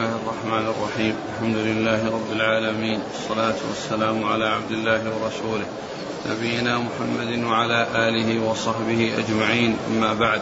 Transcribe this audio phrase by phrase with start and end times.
[0.00, 1.14] الله الرحمن الرحيم.
[1.32, 3.00] الحمد لله رب العالمين.
[3.12, 5.66] والصلاة والسلام على عبد الله ورسوله.
[6.30, 9.76] نبينا محمد وعلى آله وصحبه أجمعين.
[9.88, 10.40] أما بعد.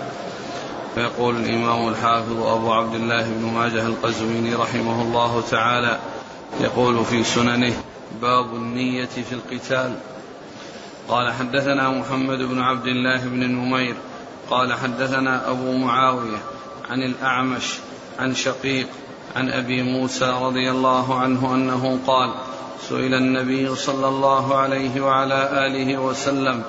[0.95, 5.99] فيقول الإمام الحافظ أبو عبد الله بن ماجه القزويني رحمه الله تعالى
[6.61, 7.73] يقول في سننه
[8.23, 9.95] باب النية في القتال.
[11.09, 13.97] قال حدثنا محمد بن عبد الله بن نمير.
[14.51, 16.39] قال حدثنا أبو معاوية
[16.91, 17.75] عن الأعمش
[18.19, 18.87] عن شقيق
[19.37, 22.35] عن أبي موسى رضي الله عنه أنه قال
[22.89, 26.63] سئل النبي صلى الله عليه وعلى آله وسلم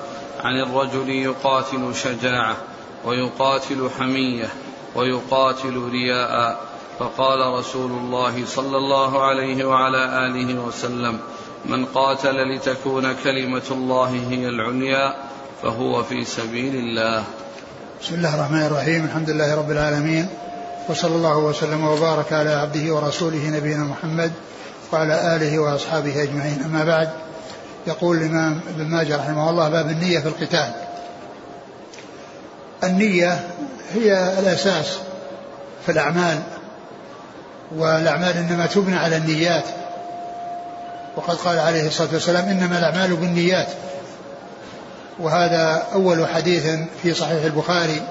[0.44, 2.56] عن الرجل يقاتل شجاعة
[3.04, 4.48] ويقاتل حمية
[4.94, 6.60] ويقاتل رياء
[6.98, 11.18] فقال رسول الله صلى الله عليه وعلى آله وسلم
[11.66, 15.14] من قاتل لتكون كلمة الله هي العليا
[15.62, 17.24] فهو في سبيل الله.
[18.02, 20.28] بسم الله الرحمن الرحيم الحمد لله رب العالمين
[20.88, 24.32] وصلى الله وسلم وبارك على عبده ورسوله نبينا محمد
[24.92, 26.62] وعلى آله وأصحابه أجمعين.
[26.64, 27.10] أما بعد
[27.86, 30.72] يقول الإمام ابن ماجه رحمه الله باب النية في القتال
[32.84, 33.40] النية
[33.94, 34.98] هي الأساس
[35.86, 36.38] في الأعمال
[37.76, 39.64] والأعمال إنما تبنى على النيات.
[41.16, 43.68] وقد قال عليه الصلاة والسلام إنما الأعمال بالنيات
[45.18, 46.66] وهذا أول حديث
[47.02, 48.02] في صحيح البخاري.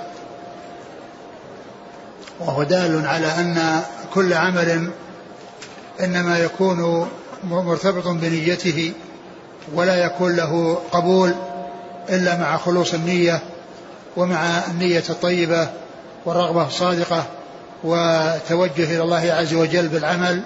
[2.39, 3.81] وهو دال على أن
[4.13, 4.91] كل عمل
[6.03, 7.09] إنما يكون
[7.43, 8.93] مرتبط بنيته
[9.73, 11.33] ولا يكون له قبول
[12.09, 13.39] إلا مع خلوص النية
[14.17, 15.67] ومع النية الطيبة
[16.25, 17.25] والرغبة الصادقة
[17.83, 20.41] وتوجه إلى الله عز وجل بالعمل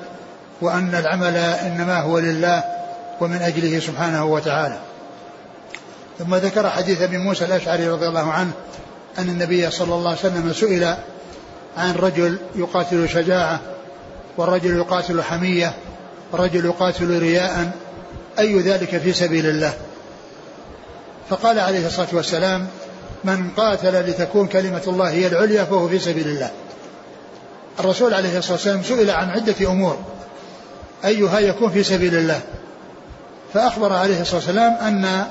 [0.62, 2.64] وأن العمل إنما هو لله
[3.22, 4.80] ومن أجله سبحانه وتعالى.
[6.20, 8.52] ثم ذكر حديث أبي موسى الأشعري رضي الله عنه
[9.20, 10.96] أن النبي صلى الله عليه وسلم سئل
[11.78, 13.60] عن رجل يقاتل شجاعة
[14.38, 15.74] والرجل يقاتل حمية
[16.32, 17.72] والرجل يقاتل رياء.
[18.40, 19.74] أي ذلك في سبيل الله؟
[21.30, 22.68] فقال عليه الصلاة والسلام
[23.24, 26.52] من قاتل لتكون كلمة الله هي العليا فهو في سبيل الله.
[27.80, 29.98] الرسول عليه الصلاة والسلام سئل عن عدة أمور.
[31.06, 32.42] أيها يكون في سبيل الله؟
[33.54, 35.26] فأخبر عليه الصلاة والسلام أن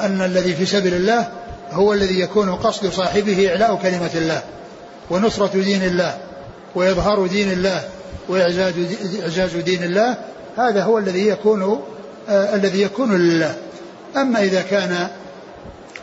[0.00, 1.28] أن الذي في سبيل الله
[1.72, 4.42] هو الذي يكون قصد صاحبه إعلاء كلمة الله.
[5.10, 6.18] ونصرة دين الله
[6.74, 7.88] وإظهار دين الله
[8.28, 10.16] وإعزاز دين الله
[10.58, 11.82] هذا هو الذي يكون
[12.28, 13.54] آه الذي يكون لله.
[14.16, 15.08] أما إذا كان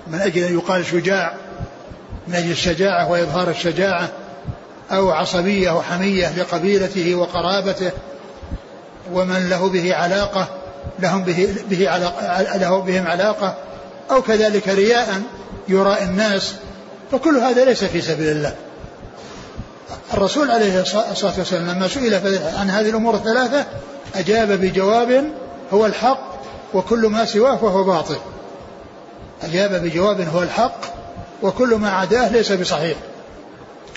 [0.08, 1.34] من أجل أن يقال شجاع
[2.28, 4.09] من أجل الشجاعة وإظهار الشجاعة
[4.92, 7.92] أو عصبية وحمية لقبيلته وقرابته
[9.13, 10.47] ومن له به علاقة
[11.00, 13.56] لهم به, به علاقة له بهم علاقة
[14.12, 15.22] أو كذلك رياء
[15.68, 16.56] يراء الناس
[17.12, 18.56] فكل هذا ليس في سبيل الله.
[20.14, 22.14] الرسول عليه الصلاة والسلام لما سئل
[22.58, 23.66] عن هذه الأمور الثلاثة
[24.16, 25.24] أجاب بجواب
[25.74, 26.34] هو الحق
[26.74, 28.18] وكل ما سواه فهو باطل.
[29.44, 30.80] أجاب بجواب هو الحق
[31.44, 32.98] وكل ما عداه ليس بصحيح.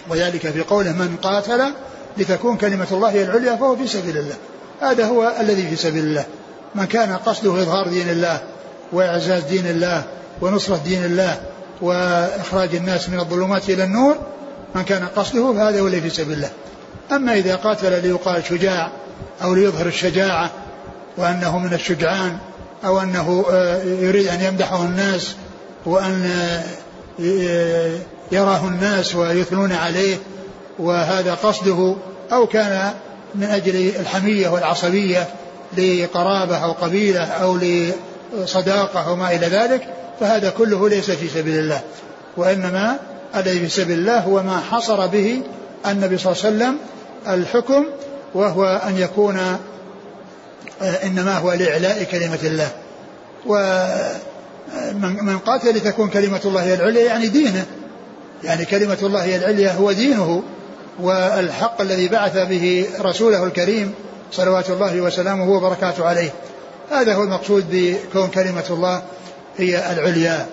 [0.08, 1.72] وذلك في قوله من قاتل
[2.18, 4.34] لتكون كلمة الله هي العليا فهو في سبيل الله.
[4.80, 6.24] هذا هو الذي في سبيل الله.
[6.74, 8.42] من كان قصده إظهار دين الله
[8.92, 10.04] وإعزاز دين الله
[10.40, 11.40] ونصرة دين الله
[11.82, 14.16] وإخراج الناس من الظلمات إلى النور
[14.76, 16.50] من كان قصده فهذا هو الذي في سبيل الله.
[17.12, 18.90] أما إذا قاتل ليقال شجاع
[19.42, 20.50] أو ليظهر الشجاعة
[21.16, 22.38] وأنه من الشجعان
[22.84, 25.34] أو أنه آه، يريد أن يمدحه الناس
[25.86, 26.30] وأن
[27.20, 27.98] آه،
[28.32, 30.16] يراه الناس ويثنون عليه
[30.78, 31.96] وهذا قصده
[32.32, 32.92] أو كان
[33.34, 35.28] من أجل الحمية والعصبية
[35.78, 37.58] لقرابة أو قبيلة أو
[38.44, 39.88] صداقة وما إلى ذلك
[40.20, 41.80] فهذا كله ليس في سبيل الله.
[42.36, 42.98] وإنما
[43.36, 45.42] الذي في سبيل الله هو ما حصر به
[45.86, 46.78] النبي صلى الله عليه وسلم
[47.28, 47.86] الحكم
[48.34, 49.38] وهو أن يكون
[50.82, 52.68] آه، إنما هو لإعلاء كلمة الله.
[53.46, 57.66] ومن قاتل لتكون كلمة الله هي العليا يعني دينه.
[58.44, 60.42] يعني كلمة الله هي العليا هو دينه
[61.00, 63.94] والحق الذي بعث به رسوله الكريم
[64.32, 66.30] صلوات الله وسلامه وبركاته عليه.
[66.90, 69.02] هذا هو المقصود بكون كلمة الله
[69.56, 70.46] هي العليا.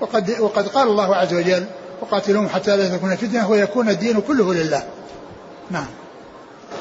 [0.00, 1.64] وقد وقد قال الله عز وجل
[2.00, 4.82] وقاتلوهم حتى لا تكون فتنة ويكون الدين كله لله.
[5.70, 5.86] نعم.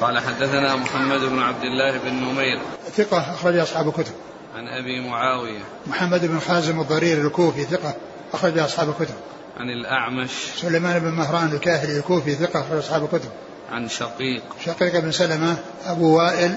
[0.02, 2.60] قال حدثنا محمد بن عبد الله بن نمير.
[2.98, 4.14] ثقة أخرج أصحاب الكتب.
[4.56, 5.60] عن أبي معاوية.
[5.88, 7.96] محمد بن حازم الضرير الكوفي ثقة
[8.34, 9.16] أخرج أصحاب الكتب.
[9.58, 10.32] عن الأعمش.
[10.62, 13.30] سليمان بن مهران الكاهلي الكوفي ثقة أخرج أصحاب الكتب.
[13.72, 14.44] عن شقيق.
[14.66, 15.56] شقيق بن سلمة
[15.86, 16.56] أبو وائل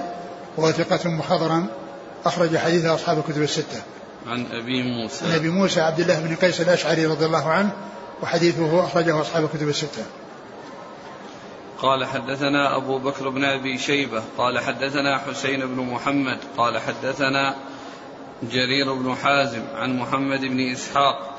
[0.57, 1.67] وهو ثقة مخضرم
[2.25, 3.83] أخرج حديثه أصحاب الكتب الستة.
[4.27, 5.25] عن أبي موسى.
[5.25, 7.73] عن أبي موسى عبد الله بن قيس الأشعري رضي الله عنه
[8.23, 10.05] وحديثه أخرجه أصحاب الكتب الستة.
[11.79, 17.55] قال حدثنا أبو بكر بن أبي شيبة قال حدثنا حسين بن محمد قال حدثنا
[18.43, 21.39] جرير بن حازم عن محمد بن إسحاق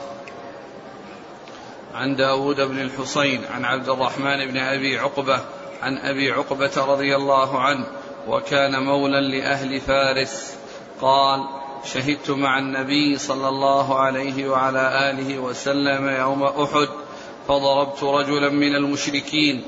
[1.93, 5.41] عن داود بن الحصين عن عبد الرحمن بن أبي عقبة
[5.81, 7.85] عن أبي عقبة رضي الله عنه
[8.27, 10.55] وكان مولا لأهل فارس
[11.01, 16.87] قال شهدت مع النبي صلى الله عليه وعلى آله وسلم يوم أحد
[17.47, 19.63] فضربت رجلا من المشركين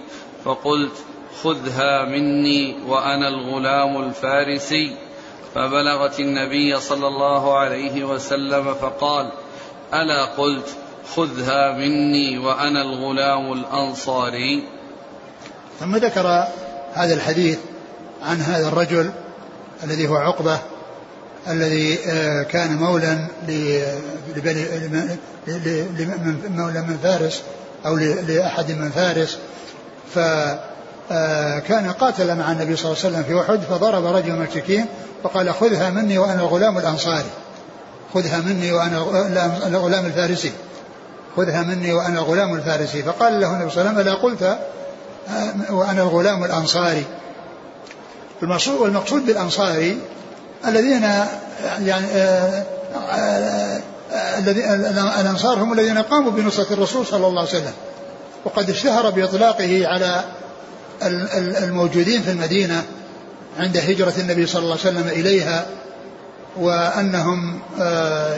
[0.45, 0.91] فقلت
[1.43, 4.95] خذها مني وأنا الغلام الفارسي.
[5.55, 9.31] فبلغت النبي صلى الله عليه وسلم فقال
[9.93, 10.75] ألا؟ قلت
[11.15, 14.63] خذها مني وأنا الغلام الأنصاري.
[15.79, 16.47] ثم ذكر
[16.93, 17.59] هذا الحديث
[18.21, 19.11] عن هذا الرجل
[19.83, 20.59] الذي هو عقبة
[21.47, 23.27] الذي آه، كان مولا
[26.49, 27.41] مولى من فارس
[27.85, 29.37] أو لأحد من فارس.
[30.15, 34.47] فكان آه، قاتل مع النبي صلى الله عليه وسلم في أحد فضرب رجل من
[35.23, 37.29] وقال خذها مني وأنا الغلام الأنصاري.
[38.13, 38.97] خذها مني وأنا
[39.67, 40.51] الغلام الفارسي.
[41.37, 43.03] خذها مني وأنا الغلام الفارسي.
[43.03, 47.05] فقال له النبي صلى الله عليه وسلم ألا قلت آه، وأنا الغلام الأنصاري.
[48.43, 49.99] المقصود بالأنصاري
[50.67, 51.03] الذين
[51.79, 52.65] يعني آه،
[55.21, 57.73] الأنصار هم الذين قاموا بنصرة الرسول صلى الله عليه وسلم.
[58.45, 60.23] وقد اشتهر بإطلاقه على
[61.63, 62.83] الموجودين في المدينة
[63.59, 65.65] عند هجرة النبي صلى الله عليه وسلم إليها
[66.55, 68.35] وأنهم آه،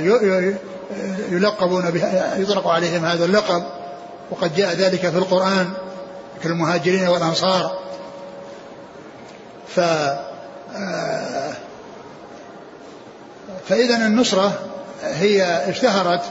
[1.31, 2.01] يلقبون
[2.37, 3.63] يطلق عليهم هذا اللقب.
[4.31, 5.69] وقد جاء ذلك في القرآن
[6.43, 7.79] كالمهاجرين والأنصار.
[9.75, 9.79] ف
[10.75, 11.53] آه،
[13.69, 14.59] فإذا النصرة
[15.03, 16.21] هي اشتهرت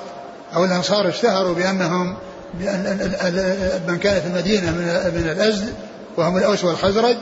[0.55, 2.17] أو الأنصار اشتهروا بأنهم
[3.89, 4.71] من كان في المدينة
[5.15, 5.75] من الأزد
[6.17, 7.17] وهم الأوس والخزرج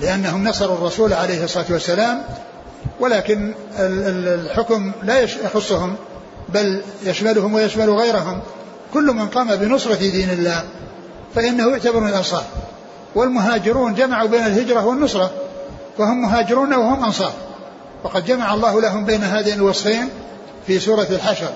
[0.00, 2.22] لأنهم نصروا الرسول عليه الصلاة والسلام
[3.00, 5.96] ولكن الحكم لا يخصهم
[6.48, 8.40] بل يشملهم ويشمل غيرهم.
[8.94, 10.64] كل من قام بنصرة دين الله
[11.34, 12.44] فإنه يعتبر من الأنصار.
[13.14, 15.30] والمهاجرون جمعوا بين الهجرة والنصرة
[15.98, 17.32] فهم مهاجرون وهم أنصار.
[18.04, 20.08] وقد جمع الله لهم بين هذين الوصفين
[20.66, 21.52] في سورة الحشر.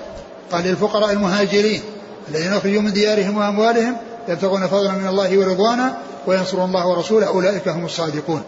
[0.51, 1.81] قال للفقراء المهاجرين
[2.29, 3.97] الذين أخرجوا من ديارهم وأموالهم
[4.27, 5.97] يبتغون فضلا من الله ورضوانا
[6.27, 8.41] وينصرون الله ورسوله أولئك هم الصادقون.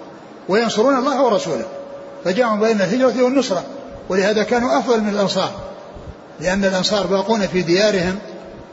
[0.49, 1.65] وينصرون الله ورسوله.
[2.25, 3.63] فجمعوا بين الهجرة والنصرة.
[4.09, 5.51] ولهذا كانوا أفضل من الأنصار.
[6.39, 8.15] لأن الأنصار باقون في ديارهم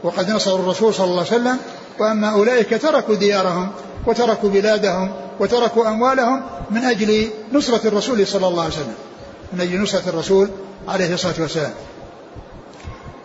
[0.02, 1.58] وقد نصروا الرسول صلى الله عليه وسلم.
[2.00, 3.70] وأما أولئك تركوا ديارهم
[4.06, 8.94] وتركوا بلادهم وتركوا أموالهم من أجل نصرة الرسول صلى الله عليه وسلم.
[9.54, 10.50] من أجل نصرة الرسول
[10.88, 11.72] عليه الصلاة والسلام.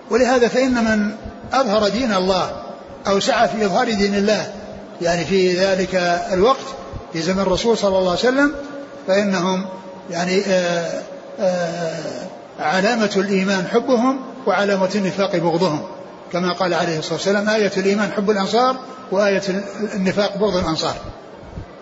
[0.10, 1.12] ولهذا فإن من
[1.54, 2.64] أظهر دين الله
[3.08, 4.54] أو سعى في إظهار دين الله
[5.02, 5.96] يعني في ذلك
[6.34, 6.66] الوقت
[7.14, 8.52] في زمن الرسول صلى الله عليه وسلم
[9.08, 9.66] فإنهم
[10.12, 11.04] يعني آآ آه،
[11.40, 11.94] آآ
[12.60, 15.81] آه، علامة الإيمان حبهم وعلامة النفاق بغضهم.
[16.31, 18.78] كما قال عليه الصلاة والسلام آية الإيمان حب الأنصار
[19.12, 19.42] وآية
[19.94, 20.96] النفاق بغض الأنصار.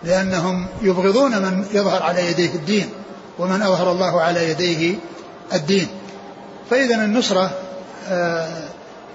[0.04, 2.88] لأنهم يبغضون من يظهر على يديه الدين.
[3.38, 4.94] ومن أظهر الله على يديه
[5.52, 5.88] الدين.
[6.70, 7.50] فإذا النصرة
[8.08, 8.48] آه،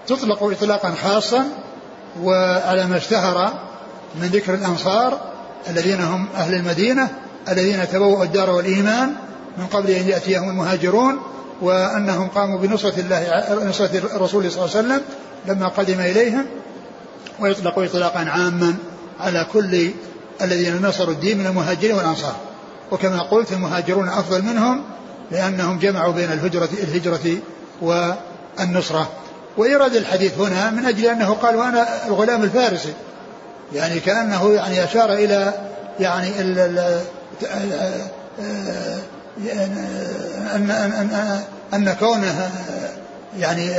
[0.07, 1.45] تطلق إطلاقا خاصا
[2.21, 3.53] وعلى ما اشتهر
[4.15, 5.19] من ذكر الأنصار
[5.69, 7.09] الذين هم أهل المدينة
[7.49, 9.13] الذين تبوأوا الدار والإيمان
[9.57, 11.19] من قبل أن يأتيهم المهاجرون
[11.61, 15.01] وأنهم قاموا بنصرة الله نصرة الرسول صلى الله عليه وسلم
[15.47, 16.45] لما قدم إليهم
[17.39, 18.75] ويطلق إطلاقا عاما
[19.19, 19.91] على كل
[20.41, 22.35] الذين نصروا الدين من المهاجرين والأنصار.
[22.93, 24.83] وكما قلت المهاجرون أفضل منهم
[25.31, 27.37] لأنهم جمعوا بين الهجرة الهجرة
[27.81, 29.09] والنصرة.
[29.57, 32.93] وإيراد الحديث هنا من أجل أنه قال وأنا الغلام الفارسي.
[33.73, 35.53] يعني كأنه يعني أشار إلى
[35.99, 37.01] يعني ال ال
[40.55, 41.41] أن أن
[41.73, 42.51] أن كونه
[43.39, 43.71] يعني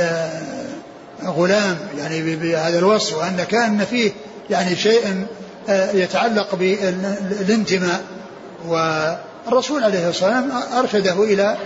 [1.25, 4.11] غلام يعني بهذا الوصف وأن كان فيه
[4.49, 5.25] يعني شيء
[5.69, 8.01] يتعلق بالانتماء.
[8.67, 11.57] والرسول عليه الصلاة والسلام أرشده إلى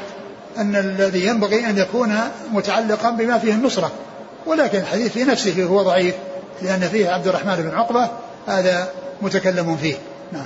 [0.58, 2.15] أن الذي ينبغي أن يكون
[2.51, 3.91] متعلقا بما فيه النصرة
[4.46, 6.15] ولكن الحديث في نفسه هو ضعيف
[6.62, 8.10] لأن فيه عبد الرحمن بن عقبة
[8.48, 8.89] هذا
[9.22, 9.96] متكلم فيه.
[10.32, 10.46] نعم.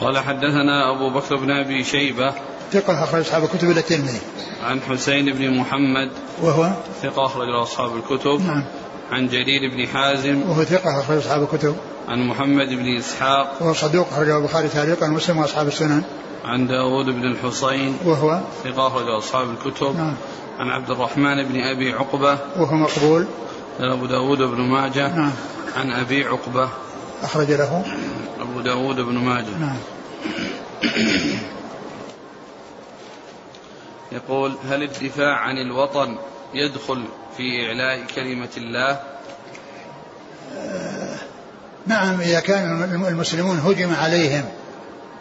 [0.00, 2.32] قال حدثنا أبو بكر بن أبي شيبة
[2.72, 4.20] ثقة أخرج أصحاب الكتب إلى الترمذي.
[4.64, 6.10] عن حسين بن محمد
[6.42, 6.70] وهو؟
[7.02, 8.46] ثقة أخرج أصحاب الكتب.
[8.46, 8.64] نعم.
[9.12, 11.76] عن جرير بن حازم وهو ثقة أخرج أصحاب الكتب.
[12.08, 16.02] عن محمد بن إسحاق وهو صدوق أخرجه البخاري تعليقا ومسلم وأصحاب السنن.
[16.44, 19.96] عن داود بن الحصين وهو؟ ثقة أخرج أصحاب الكتب.
[19.96, 20.14] نعم.
[20.58, 23.26] عن عبد الرحمن بن أبي عقبة وهو مقبول.
[23.80, 25.16] أبو داود بن ماجه.
[25.16, 25.32] نعم.
[25.76, 26.68] عن أبي عقبة
[27.22, 27.84] أخرج له.
[28.40, 29.58] أبو داود بن ماجه.
[29.60, 29.78] نعم.
[34.12, 36.16] يقول هل الدفاع عن الوطن
[36.54, 37.04] يدخل
[37.36, 39.00] في إعلاء كلمة الله.
[41.86, 44.44] نعم إذا كان المسلمون هجم عليهم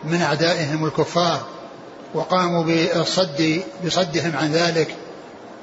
[0.04, 1.42] من أعدائهم الكفار
[2.14, 4.96] وقاموا بالصد بصدهم عن ذلك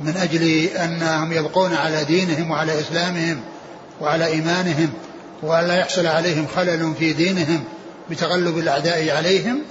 [0.00, 3.40] من أجل أنهم يبقون على دينهم وعلى إسلامهم
[4.00, 4.92] وعلى إيمانهم
[5.42, 7.64] وألا يحصل عليهم خلل في دينهم
[8.10, 9.62] بتغلب الأعداء عليهم.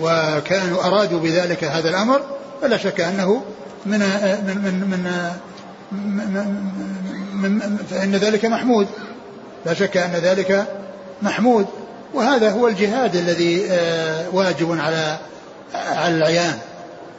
[0.00, 2.20] وكانوا أرادوا بذلك هذا الأمر
[2.62, 3.42] فلا شك أنه
[3.86, 5.30] من من من
[5.92, 8.88] من, من, فإن ذلك محمود.
[9.66, 10.66] لا شك أن ذلك
[11.22, 11.66] محمود.
[12.14, 15.18] وهذا هو الجهاد الذي آه، واجب على
[15.74, 16.58] على العيان.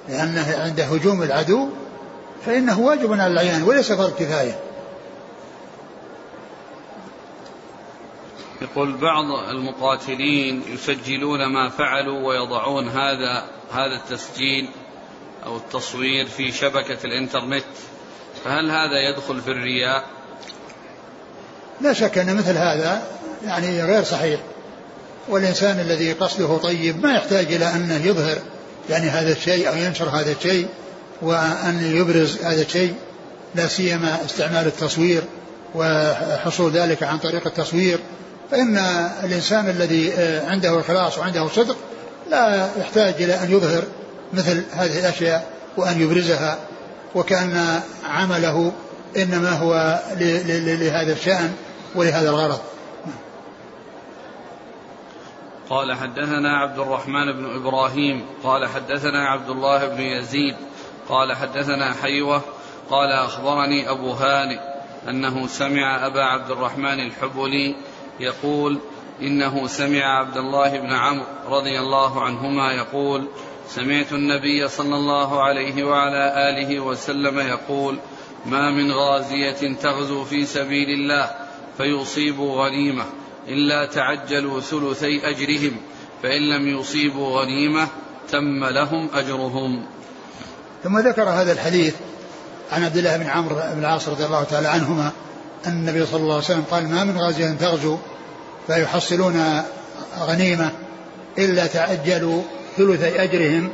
[0.10, 1.70] لأنه عند هجوم العدو
[2.46, 4.60] فإنه واجب على العيان وليس فرض كفاية.
[8.62, 14.70] يقول بعض المقاتلين يسجلون ما فعلوا ويضعون هذا هذا التسجيل
[15.46, 17.64] أو التصوير في شبكة الإنترنت
[18.46, 20.04] فهل هذا يدخل في الرياء؟
[21.82, 23.04] لا شك أن مثل هذا
[23.46, 24.40] يعني غير صحيح.
[25.30, 28.38] والإنسان الذي قصده طيب ما يحتاج إلى أنه يظهر
[28.90, 30.68] يعني هذا الشيء أو ينشر هذا الشيء
[31.22, 32.94] وأن يبرز هذا الشيء.
[33.56, 35.24] لا سيما استعمال التصوير
[35.76, 38.00] وحصول ذلك عن طريق التصوير.
[38.52, 38.78] فإن
[39.24, 40.14] الإنسان الذي
[40.48, 41.78] عنده إخلاص وعنده صدق
[42.30, 43.84] لا يحتاج إلى أن يظهر
[44.34, 46.58] مثل هذه الأشياء وأن يبرزها
[47.16, 48.72] وكأن عمله
[49.18, 50.00] إنما هو
[50.80, 51.54] لهذا الشأن
[51.96, 52.60] ولهذا الغرض.
[55.70, 60.56] قال حدثنا عبد الرحمن بن إبراهيم قال حدثنا عبد الله بن يزيد
[61.10, 62.42] قال حدثنا حيوة
[62.90, 64.60] قال أخبرني أبو هانئ
[65.10, 67.76] أنه سمع أبا عبد الرحمن الحبلي
[68.20, 68.80] يقول
[69.22, 73.28] إنه سمع عبد الله بن عمرو رضي الله عنهما يقول
[73.76, 78.00] سمعت النبي صلى الله عليه وعلى آله وسلم يقول
[78.46, 81.32] ما من غازية تغزو في سبيل الله
[81.78, 83.06] فيصيبوا غنيمة
[83.48, 85.78] إلا تعجلوا ثلثي أجرهم
[86.24, 87.88] فإن لم يصيبوا غنيمة
[88.32, 89.86] تم لهم أجرهم.
[90.84, 91.96] ثم ذكر هذا الحديث
[92.72, 95.12] عن عبد الله بن عمرو بن العاص رضي الله تعالى عنهما
[95.68, 97.98] أن النبي صلى الله عليه وسلم قال ما من غازية تغزو
[98.68, 99.64] فيحصلون
[100.20, 100.72] غنيمة
[101.38, 102.44] إلا تعجلوا
[102.80, 103.70] ثلثي أجرهم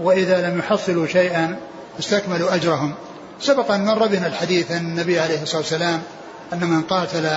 [0.00, 1.56] وإذا لم يحصلوا شيئا
[1.98, 2.94] استكملوا أجرهم.
[3.40, 6.02] سبق أن مر بنا الحديث أن النبي عليه الصلاة والسلام
[6.52, 7.28] أن من قاتل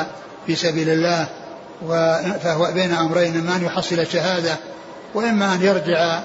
[0.47, 1.27] في سبيل الله
[2.43, 4.55] فهو بين أمرين إما أن يحصل الشهادة
[5.13, 6.19] وإما أن يرجع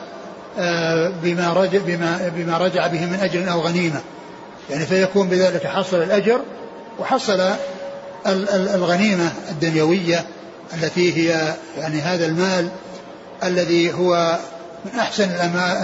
[0.58, 4.00] آه، بما رجع, بما, بما رجع به من أجر أو غنيمة.
[4.70, 6.40] يعني فيكون بذلك حصل الأجر
[6.98, 7.40] وحصل
[8.26, 10.24] الغنيمة الدنيوية
[10.74, 12.68] التي هي يعني هذا المال
[13.44, 14.38] الذي هو
[14.84, 15.30] من أحسن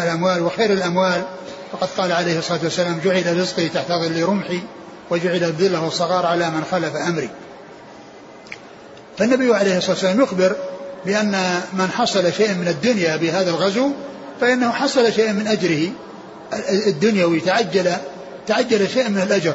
[0.03, 1.23] الأموال وخير الأموال.
[1.73, 4.61] فقد قال عليه الصلاة والسلام جعل رزقي تحت ظل رمحي
[5.11, 7.31] وجعل الذل والصغار على من خلف أمري.
[9.19, 10.57] فالنبي عليه الصلاة والسلام يخبر
[11.07, 13.91] بأن من حصل شيئا من الدنيا بهذا الغزو
[14.41, 15.91] فإنه حصل شيئا من أجره.
[16.87, 17.93] الدنيوي تعجل
[18.47, 19.55] تعجل شيئا من الأجر.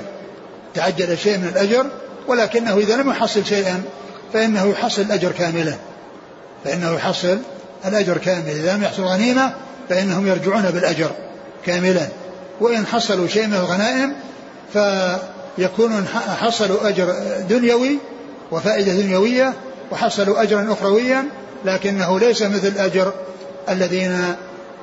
[0.73, 1.85] تعجل شيئا من الأجر
[2.27, 3.83] ولكنه إذا لم يحصل شيئا
[4.33, 5.75] فإنه يحصل الأجر كاملا.
[6.65, 7.37] فإنه يحصل
[7.85, 8.49] الأجر كامل.
[8.49, 9.53] إذا لم يحصل غنيمة
[9.89, 11.11] فإنهم يرجعون بالأجر
[11.65, 12.07] كاملا.
[12.61, 14.13] وإن حصلوا شيء من الغنائم
[14.73, 16.07] فيكونون
[16.39, 17.15] حصلوا أجر
[17.49, 17.97] دنيوي
[18.51, 19.53] وفائدة دنيوية
[19.91, 21.25] وحصلوا أجرا أخرويا
[21.65, 23.13] لكنه ليس مثل أجر
[23.69, 24.35] الذين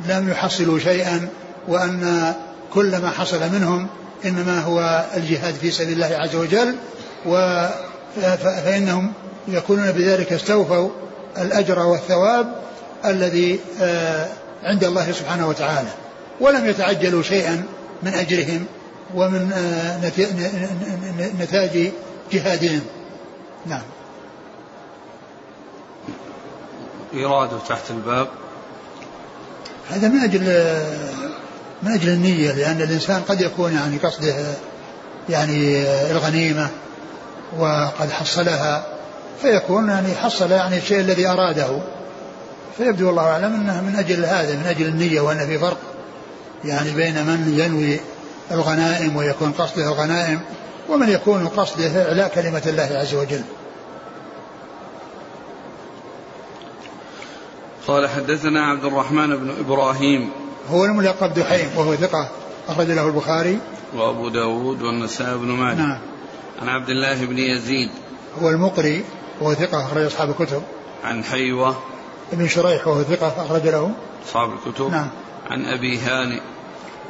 [0.08, 1.28] لم يحصلوا شيئا
[1.68, 2.34] وأن
[2.74, 3.86] كل ما حصل منهم
[4.24, 6.74] إنما هو الجهاد في سبيل الله عز وجل.
[8.42, 9.12] فإنهم
[9.48, 10.90] يكونون بذلك استوفوا
[11.38, 12.46] الأجر والثواب.
[13.04, 14.28] الذي آه،
[14.62, 15.88] عند الله سبحانه وتعالى.
[16.40, 17.64] ولم يتعجلوا شيئا
[18.02, 18.66] من أجرهم
[19.14, 20.06] ومن آه،
[21.40, 21.92] نتاج
[22.32, 22.80] جهادهم.
[23.66, 23.82] نعم.
[27.14, 28.28] إراده تحت الباب.
[29.90, 30.40] هذا من أجل
[31.82, 34.34] من أجل النية لأن الإنسان قد يكون يعني قصده
[35.28, 36.68] يعني الغنيمة
[37.58, 38.86] وقد حصلها
[39.42, 41.80] فيكون يعني حصل يعني الشيء الذي أراده.
[42.78, 45.78] فيبدو والله أعلم أنه من أجل هذا من أجل النية وأن في فرق.
[46.64, 48.00] يعني بين من ينوي
[48.50, 50.40] الغنائم ويكون قصده الغنائم
[50.88, 53.42] ومن يكون قصده إعلاء كلمة الله عز وجل.
[57.86, 60.30] قال حدثنا عبد الرحمن بن إبراهيم.
[60.70, 62.28] هو الملقب دحيم وهو ثقة
[62.68, 63.58] أخرج له البخاري.
[63.94, 65.76] وأبو داود والنسائي بن ماجه.
[65.76, 65.98] نعم.
[66.62, 67.90] عن عبد الله بن يزيد.
[68.42, 69.04] هو المقري
[69.40, 70.62] وهو ثقة أخرج أصحاب الكتب.
[71.04, 71.76] عن حيوة.
[72.32, 73.90] ابن شريح وهو ثقة أخرج له.
[74.26, 74.90] أصحاب الكتب.
[74.90, 75.08] نعم.
[75.50, 76.40] عن أبي هانئ.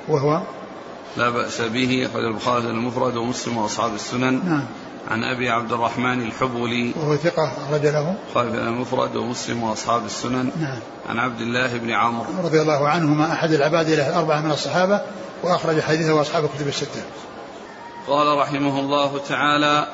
[0.08, 0.40] وهو
[1.16, 4.40] لا بأس به أخرج البخاري المفرد ومسلم وأصحاب السنن.
[4.44, 4.64] نعم.
[5.11, 8.14] عن أبي عبد الرحمن الحبولي وهو ثقة أخرج له.
[8.26, 10.50] البخاري المفرد ومسلم وأصحاب السنن.
[10.61, 10.78] نعم.
[11.08, 12.26] عن عبد الله بن عمرو.
[12.44, 15.00] رضي الله عنهما أحد العباد له الأربعة من الصحابة
[15.42, 17.02] وأخرج حديثه أصحاب الكتب الستة.
[18.08, 19.87] قال رحمه الله تعالى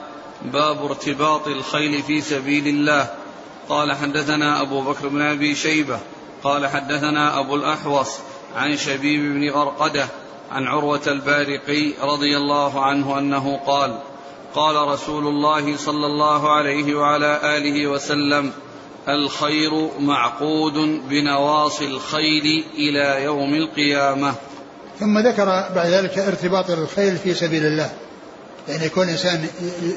[0.52, 3.10] باب ارتباط الخيل في سبيل الله.
[3.72, 5.98] قال حدثنا أبو بكر بن أبي شيبة
[6.44, 8.18] قال حدثنا أبو الأحوص
[8.56, 10.06] عن شبيب بن غرقدة
[10.50, 13.98] عن عروة البارقي رضي الله عنه أنه قال
[14.54, 18.52] قال رسول الله صلى الله عليه وعلى آله وسلم
[19.08, 20.74] الخير معقود
[21.08, 24.34] بنواصي الخيل إلى يوم القيامة.
[25.00, 27.90] ثم ذكر بعد ذلك ارتباط الخيل في سبيل الله
[28.68, 29.46] يعني يكون الإنسان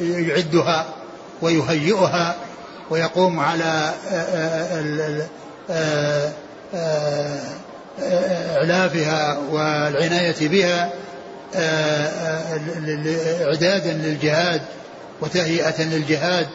[0.01, 0.93] يعدها
[1.41, 2.44] ويهيئها
[2.89, 3.93] ويقوم على
[8.55, 10.93] إعلافها والعناية بها
[13.45, 14.61] إعدادا للجهاد
[15.21, 16.47] وتهيئة للجهاد.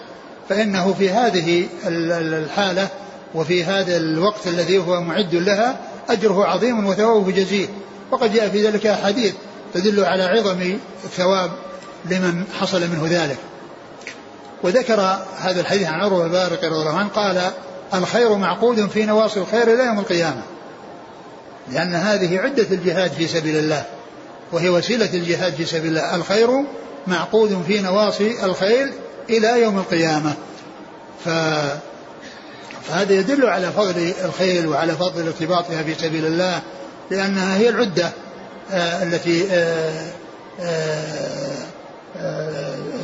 [0.49, 2.89] فإنه في هذه الحالة
[3.35, 5.77] وفي هذا الوقت الذي هو معد لها
[6.09, 7.69] أجره عظيم وثوابه جزيل.
[8.11, 9.35] وقد جاء في ذلك أحاديث
[9.75, 11.51] تدل على عظم الثواب
[12.11, 13.39] لمن حصل منه ذلك.
[14.63, 15.01] وذكر
[15.39, 17.51] هذا الحديث عن عروة البارقي رضي الله عنه قال
[17.95, 20.43] الخير معقود في نواصي الخير إلى يوم القيامة
[21.69, 23.85] لأن هذه عدة الجهاد في سبيل الله
[24.53, 26.17] وهي وسيلة الجهاد في سبيل الله.
[26.17, 26.49] الخير
[27.07, 28.93] معقود في نواصي الخير
[29.31, 30.35] إلى يوم القيامة.
[31.25, 31.29] ف
[32.89, 36.61] فهذا يدل على فضل الخيل وعلى فضل ارتباطها في سبيل الله
[37.11, 38.11] لأنها هي العدة
[38.73, 40.13] آه التي آه
[40.61, 41.70] آه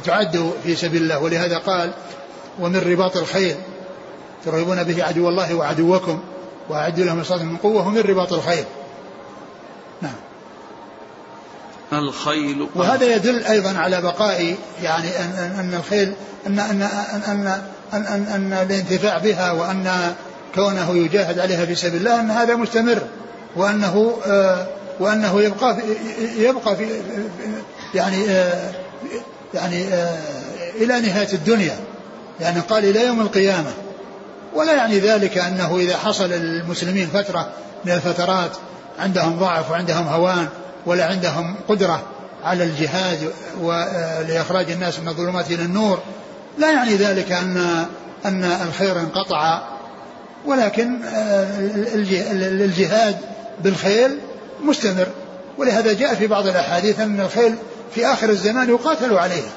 [0.05, 1.19] تعد في سبيل الله.
[1.19, 1.91] ولهذا قال
[2.61, 3.57] ومن رباط الخيل
[4.45, 6.21] ترهبون به عدو الله وعدوكم
[6.69, 8.65] وأعدوا لهم من قوة ومن رباط الخيل.
[10.03, 10.15] نعم.
[11.93, 12.67] الخيل.
[12.75, 16.13] وهذا يدل أيضا على بقاء يعني أن, أن الخيل
[16.47, 20.15] أن أن أن أن, أن, أن, أن الانتفاع بها وأن
[20.55, 23.03] كونه يجاهد عليها في سبيل الله أن هذا مستمر
[23.57, 24.67] وأنه آه
[25.01, 25.83] وأنه يبقى في
[26.39, 26.87] يبقى في
[27.95, 28.73] يعني آه
[29.55, 30.19] يعني آه
[30.75, 31.77] إلى نهاية الدنيا.
[32.41, 33.71] يعني قال إلى يوم القيامة.
[34.55, 37.49] ولا يعني ذلك أنه إذا حصل للمسلمين فترة
[37.85, 38.51] من الفترات
[38.99, 40.49] عندهم ضعف وعندهم هوان
[40.87, 42.03] ولا عندهم قدرة
[42.45, 45.99] على الجهاد ولإخراج الناس من الظلمات إلى النور
[46.59, 47.87] لا يعني ذلك أن
[48.25, 49.63] أن الخير انقطع.
[50.47, 50.99] ولكن
[52.63, 53.17] الجهاد
[53.65, 54.19] بالخيل
[54.63, 55.07] مستمر.
[55.59, 57.55] ولهذا جاء في بعض الأحاديث أن الخيل
[57.95, 59.51] في آخر الزمان يقاتل عليها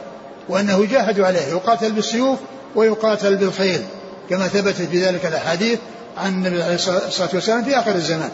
[0.50, 2.40] وأنه يجاهد عليها يقاتل بالسيوف
[2.76, 3.82] ويقاتل بالخيل
[4.30, 5.80] كما ثبتت في ذلك الأحاديث
[6.18, 8.30] عن النبي عليه الصلاة والسلام في آخر الزمان.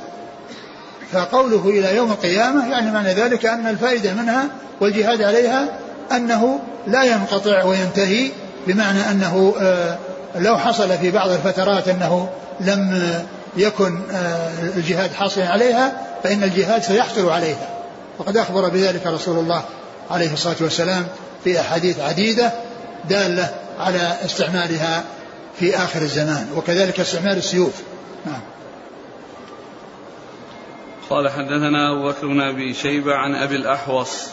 [1.11, 4.45] فقوله إلى يوم القيامة يعني معنى ذلك أن الفائدة منها
[4.81, 5.79] والجهاد عليها
[6.11, 8.31] أنه لا ينقطع وينتهي
[8.67, 9.53] بمعنى أنه
[10.35, 12.29] لو حصل في بعض الفترات أنه
[12.59, 13.03] لم
[13.57, 13.99] يكن
[14.75, 17.69] الجهاد حاصلا عليها فإن الجهاد سيحصل عليها.
[18.19, 19.63] وقد أخبر بذلك رسول الله
[20.09, 21.07] عليه الصلاة والسلام
[21.43, 22.51] في أحاديث عديدة
[23.09, 25.03] دالة على استعمالها
[25.59, 27.73] في آخر الزمان وكذلك استعمال السيوف.
[28.25, 28.41] نعم.
[31.09, 34.27] قال حدثنا أبو بكر بن أبي شيبة عن أبي الأحوص.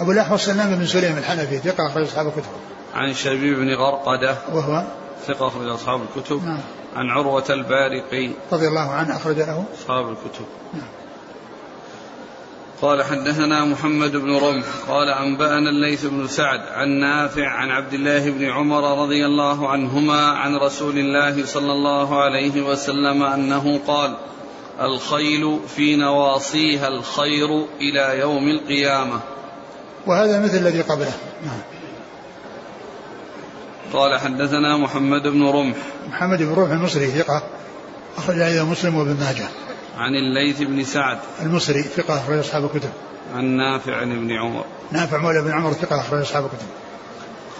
[0.00, 2.50] أبو الأحوص سلام بن سليم الحنفي ثقة أخرج أصحاب الكتب.
[2.94, 4.84] عن شبيب بن غرقدة وهو؟
[5.26, 6.44] ثقة أخرج أصحاب الكتب.
[6.44, 6.60] نعم.
[6.96, 9.64] عن عروة البارقي رضي الله عنه أخرج له.
[9.80, 10.44] أصحاب الكتب.
[10.72, 10.99] نعم.
[12.82, 18.30] قال حدثنا محمد بن رمح قال أنبأنا الليث بن سعد عن نافع عن عبد الله
[18.30, 24.16] بن عمر رضي الله عنهما عن رسول الله صلى الله عليه وسلم أنه قال
[24.80, 29.20] الخيل في نواصيها الخير إلى يوم القيامة.
[30.06, 31.12] وهذا مثل الذي قبله.
[31.46, 31.60] نعم.
[33.92, 35.76] قال حدثنا محمد بن رمح.
[36.08, 37.42] محمد بن رمح المصري ثقة
[38.18, 39.48] أخرج أيضا مسلم وابن ماجه.
[40.00, 41.18] عن الليث بن سعد.
[41.42, 42.90] المصري ثقة أخرج أصحاب الكتب.
[43.34, 44.64] عن نافع بن عمر.
[44.92, 46.66] نافع مولى بن عمر ثقة أخرج أصحاب الكتب.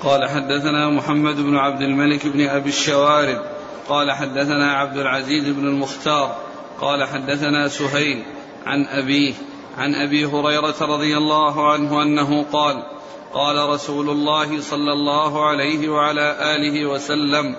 [0.03, 3.43] قال حدثنا محمد بن عبد الملك بن أبي الشوارب.
[3.89, 6.37] قال حدثنا عبد العزيز بن المختار.
[6.81, 8.23] قال حدثنا سهيل
[8.67, 9.35] عن أبيه
[9.79, 12.83] عن أبي هريرة رضي الله عنه أنه قال
[13.35, 17.57] قال رسول الله صلى الله عليه وعلى آله وسلم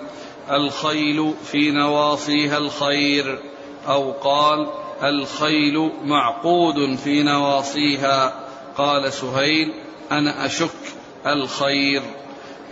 [0.50, 3.51] الخيل في نواصيها الخير.
[3.88, 4.66] أو قال
[5.02, 8.34] الخيل معقود في نواصيها.
[8.76, 9.72] قال سهيل
[10.12, 10.70] أنا أشك
[11.26, 12.02] الخير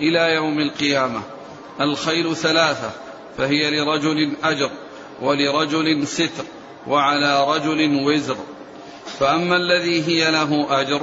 [0.01, 1.23] إلى يوم القيامة.
[1.81, 2.91] الخيل ثلاثة
[3.39, 4.71] فهي لرجل أجر
[5.23, 6.45] ولرجل ستر
[6.87, 8.37] وعلى رجل وزر.
[9.19, 11.01] فأما الذي هي له أجر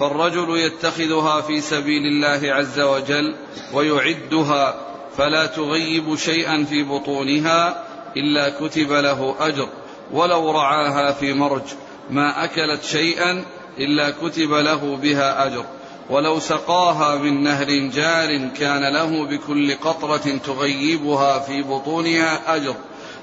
[0.00, 3.34] فالرجل يتخذها في سبيل الله عز وجل
[3.72, 4.80] ويعدها
[5.16, 9.68] فلا تغيب شيئا في بطونها إلا كتب له أجر.
[10.12, 11.62] ولو رعاها في مرج.
[12.10, 13.44] ما أكلت شيئا
[13.78, 15.64] إلا كتب له بها أجر.
[16.10, 22.74] ولو سقاها من نهر جار كان له بكل قطرة تغيبها في بطونها أجر.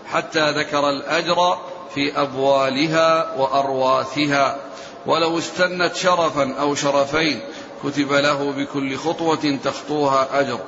[0.05, 1.57] حتى ذكر الأجر
[1.95, 4.57] في أبوالها وأرواثها.
[5.05, 7.39] ولو استنت شرفا أو شرفين
[7.83, 10.59] كتب له بكل خطوة تخطوها أجر.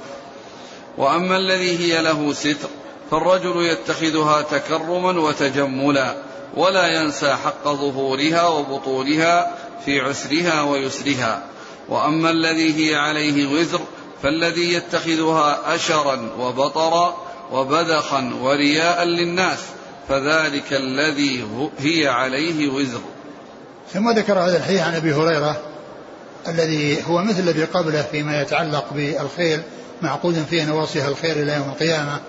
[0.98, 2.68] وأما الذي هي له ستر
[3.12, 6.16] فالرجل يتخذها تكرما وتجملا
[6.58, 11.44] ولا ينسى حق ظهورها وبطونها في عسرها ويسرها.
[11.90, 13.80] وأما الذي هي عليه وزر
[14.24, 17.18] فالذي يتخذها أشرا وبطرا
[17.52, 19.60] وبذخا ورياء للناس
[20.10, 21.46] فذلك الذي
[21.80, 23.02] هي عليه وزر.
[23.94, 25.62] ثم ذكر هذا الحديث عن أبي هريرة
[26.48, 29.62] الذي هو مثل الذي قبله فيما يتعلق بالخيل
[30.02, 32.20] معقود فيه نواصيها الخير إلى يوم القيامة.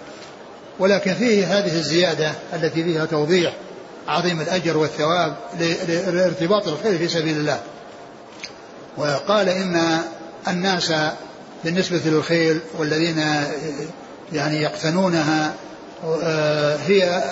[0.79, 3.53] ولكن فيه هذه الزيادة التي فيها توضيح
[4.09, 5.37] عظيم الأجر والثواب
[5.88, 7.61] لارتباط الخير في سبيل الله.
[8.97, 10.01] وقال إن
[10.49, 10.93] الناس
[11.64, 13.25] بالنسبة للخيل والذين
[14.33, 15.55] يعني يقتنونها
[16.23, 17.23] آه، هي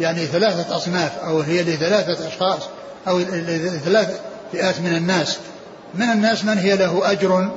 [0.00, 2.62] يعني ثلاثة أصناف أو هي لثلاثة أشخاص
[3.08, 4.20] أو لثلاث
[4.52, 5.38] فئات من الناس.
[5.94, 7.50] من الناس من هي له أجر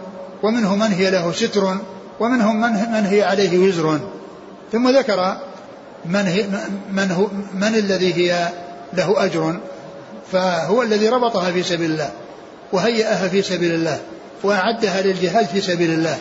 [0.43, 1.77] ومنهم من هي له ستر
[2.19, 3.99] ومنهم من, من هي عليه وزر.
[4.71, 5.37] ثم ذكر
[6.05, 6.45] من, هي
[6.91, 8.49] من, هو من الذي هي
[8.93, 9.59] له أجر.
[10.31, 12.09] فهو الذي ربطها في سبيل الله
[12.71, 13.99] وهيأها في سبيل الله
[14.43, 16.17] وأعدها للجهاد في سبيل الله.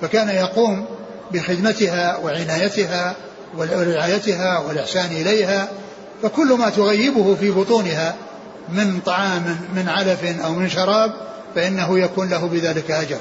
[0.00, 0.84] فكان يقوم
[1.32, 3.14] بخدمتها وعنايتها
[3.56, 5.68] ورعايتها والإحسان إليها.
[6.22, 8.14] فكل ما تغيبه في بطونها
[8.68, 11.12] من طعام من علف أو من شراب
[11.54, 13.18] فإنه يكون له بذلك أجر.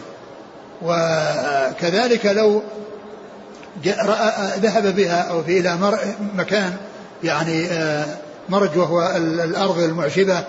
[0.83, 2.61] وكذلك لو
[4.57, 5.77] ذهب بها أو في إلى
[6.35, 6.73] مكان
[7.23, 8.05] يعني آه،
[8.49, 10.43] مرج وهو الأرض المعشبة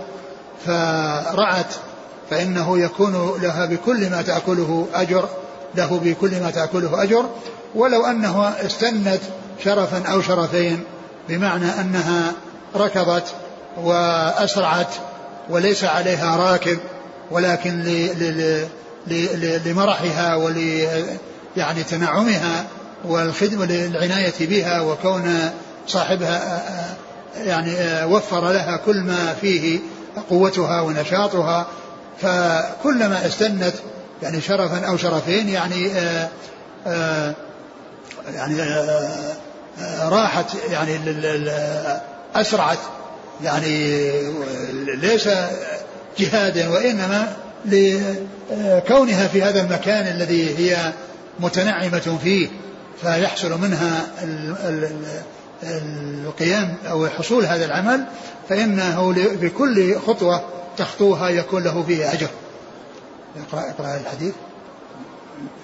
[0.67, 1.75] فرعت
[2.31, 5.29] فإنه يكون لها بكل ما تأكله أجر
[5.75, 7.27] له بكل ما تأكله أجر.
[7.75, 9.21] ولو أنه استنت
[9.65, 10.85] شرفا أو شرفين
[11.29, 12.33] بمعنى أنها
[12.77, 13.35] ركضت
[13.83, 14.95] وأسرعت
[15.51, 16.79] وليس عليها راكب
[17.31, 17.83] ولكن
[19.67, 20.57] لمرحها ول
[21.57, 22.65] يعني تنعمها
[23.05, 25.51] والخدمة للعناية بها وكون
[25.87, 26.63] صاحبها
[27.37, 29.79] يعني وفر لها كل ما فيه
[30.31, 31.67] قوتها ونشاطها.
[32.23, 33.75] فكلما استنت
[34.23, 35.89] يعني شرفا أو شرفين يعني
[38.35, 38.57] يعني
[40.03, 40.99] راحت يعني
[42.35, 42.79] أسرعت
[43.45, 44.11] يعني
[45.01, 45.29] ليس
[46.19, 50.93] جهادا وإنما لكونها في هذا المكان الذي هي
[51.41, 52.49] متنعمة فيه
[53.03, 54.07] فيحصل منها
[56.27, 58.07] القيام أو حصول هذا العمل
[58.49, 60.45] فإنه بكل خطوة
[60.77, 62.29] تخطوها يكون له فيه أجر.
[63.37, 64.35] اقرأ, اقرأ الحديث.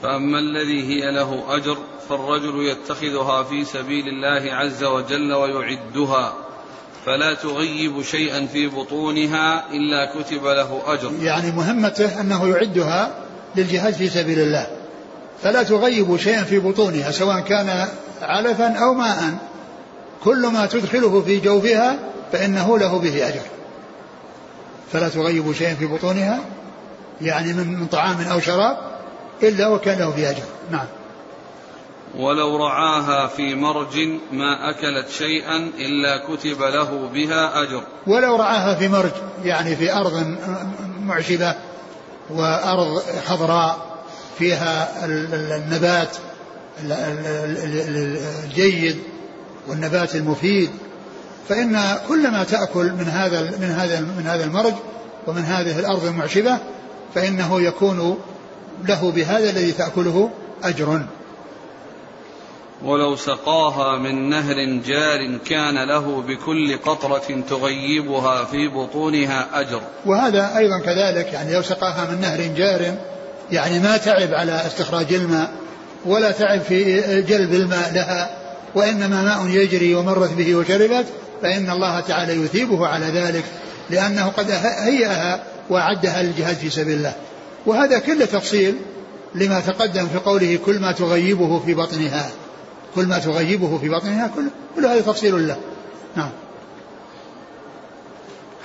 [0.02, 6.47] فأما الذي هي له أجر فالرجل يتخذها في سبيل الله عز وجل ويعدها.
[7.08, 11.12] فلا تغيب شيئا في بطونها إلا كتب له أجر.
[11.22, 13.10] يعني مهمته أنه يعدها
[13.56, 14.66] للجهاد في سبيل الله.
[15.42, 17.88] فلا تغيب شيئا في بطونها سواء كان
[18.22, 19.38] علفا أو ماء.
[20.24, 21.98] كل ما تدخله في جوفها
[22.32, 23.42] فإنه له به أجر.
[24.92, 26.40] فلا تغيب شيئا في بطونها
[27.20, 28.76] يعني من طعام أو شراب
[29.42, 30.44] إلا وكان له به أجر.
[30.70, 30.86] نعم.
[32.16, 33.98] ولو رعاها في مرج
[34.32, 37.82] ما أكلت شيئا إلا كتب له بها أجر.
[38.06, 39.10] ولو رعاها في مرج
[39.44, 40.36] يعني في أرض
[41.02, 41.54] معشبة
[42.30, 43.98] وأرض خضراء
[44.38, 45.04] فيها
[45.56, 46.16] النبات
[48.44, 48.98] الجيد
[49.68, 50.70] والنبات المفيد.
[51.48, 54.74] فإن كل ما تأكل من هذا من هذا من هذا المرج
[55.26, 56.58] ومن هذه الأرض المعشبة
[57.14, 58.18] فإنه يكون
[58.84, 60.30] له بهذا الذي تأكله
[60.62, 61.02] أجر.
[62.84, 69.80] ولو سقاها من نهر جار كان له بكل قطرة تغيبها في بطونها أجر.
[70.06, 72.94] وهذا أيضا كذلك يعني لو سقاها من نهر جار
[73.52, 75.50] يعني ما تعب على استخراج الماء
[76.06, 78.30] ولا تعب في جلب الماء لها
[78.74, 81.06] وإنما ماء يجري ومرت به وشربت
[81.42, 83.44] فإن الله تعالى يثيبه على ذلك
[83.90, 84.50] لأنه قد
[84.84, 87.14] هيأها وأعدها للجهاد في سبيل الله.
[87.66, 88.74] وهذا كله تفصيل
[89.34, 92.30] لما تقدم في قوله كل ما تغيبه في بطنها.
[92.94, 94.44] كل ما تغيبه في بطنها كل,
[94.77, 95.57] كل هذا تفصيل له.
[96.16, 96.31] نعم.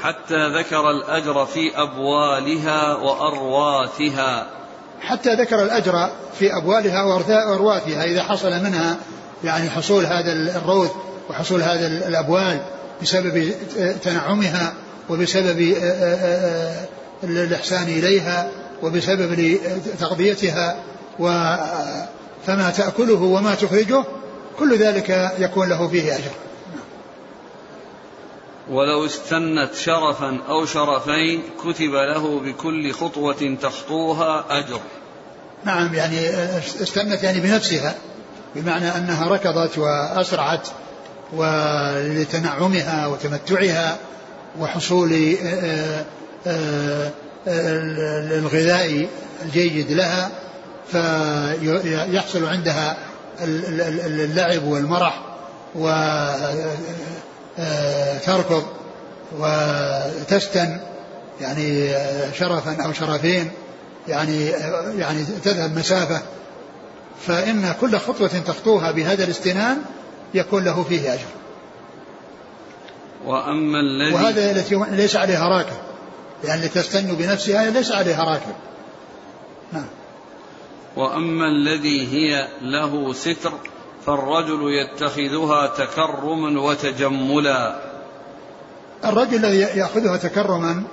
[0.01, 4.47] حتى ذكر الأجر في أبوالها وأرواثها.
[5.01, 6.09] حتى ذكر الأجر
[6.39, 8.97] في أبوالها وأرواثها إذا حصل منها
[9.43, 10.91] يعني حصول هذا الروث
[11.29, 12.61] وحصول هذا الأبوال
[13.01, 13.53] بسبب
[14.03, 14.73] تنعمها
[15.09, 16.85] وبسبب آه، آه، آه،
[17.23, 18.49] الإحسان إليها
[18.83, 19.57] وبسبب
[19.99, 20.75] تغذيتها
[22.45, 24.03] فما تأكله وما تخرجه
[24.59, 26.31] كل ذلك يكون له فيه أجر.
[28.69, 34.79] ولو استنت شرفا أو شرفين كتب له بكل خطوة تخطوها أجر.
[35.65, 36.19] نعم يعني
[36.81, 37.95] استنت يعني بنفسها
[38.55, 40.67] بمعنى أنها ركضت وأسرعت
[41.33, 43.97] ولتنعمها وتمتعها
[44.59, 46.05] وحصول آه،
[46.47, 47.11] آه،
[47.47, 49.07] آه، الغذاء
[49.45, 50.31] الجيد لها.
[50.91, 52.97] فيحصل عندها
[53.41, 55.21] اللعب والمرح
[57.55, 58.63] وتركض
[59.39, 60.79] وتستن
[61.41, 61.93] يعني
[62.33, 63.51] شرفا أو شرفين
[64.07, 64.45] يعني
[64.97, 66.21] يعني تذهب مسافة
[67.21, 69.77] فإن كل خطوة تخطوها بهذا الاستنان
[70.33, 71.27] يكون له فيه أجر.
[73.25, 75.77] وأما الذي وهذا التي ليس عليها راكب
[76.43, 78.55] يعني لتستن بنفسها ليس عليها راكب.
[79.73, 79.85] نعم.
[80.95, 83.53] وأما الذي هي له ستر
[84.05, 87.79] فالرجل يتخذها تكرما وتجملا.
[89.05, 90.83] الرجل الذي يأخذها تكرما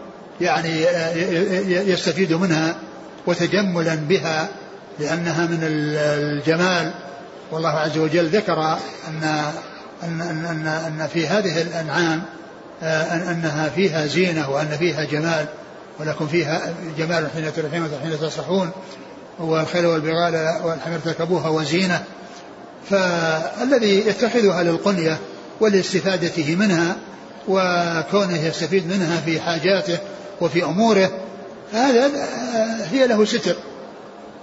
[0.40, 0.82] يعني
[1.90, 2.78] يستفيد منها
[3.26, 4.48] وتجملا بها
[4.98, 6.92] لأنها من الجمال.
[7.52, 8.62] والله عز وجل ذكر
[9.08, 9.22] ان
[10.02, 12.22] ان ان ان, في هذه الأنعام
[12.82, 15.46] أنها فيها زينة وأن فيها جمال
[16.00, 18.70] ولكم فيها جمال حين ترحون وحين تصحون
[19.38, 22.05] والخيل والبغال والحمير تركبوها وزينة
[22.90, 25.19] فالذي يتخذها للقنية
[25.61, 26.97] ولاستفادته منها
[27.49, 29.99] وكونه يستفيد منها في حاجاته
[30.40, 31.11] وفي أموره
[31.73, 32.11] هذا
[32.90, 33.57] هي له ستر.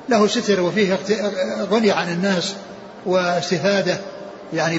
[0.10, 0.98] له ستر وفيه
[1.72, 2.54] غني عن الناس
[3.06, 3.98] واستفادة
[4.54, 4.78] يعني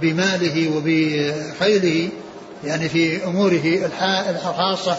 [0.00, 2.08] بماله وبخيله
[2.64, 3.90] يعني في أموره
[4.30, 4.96] الخاصة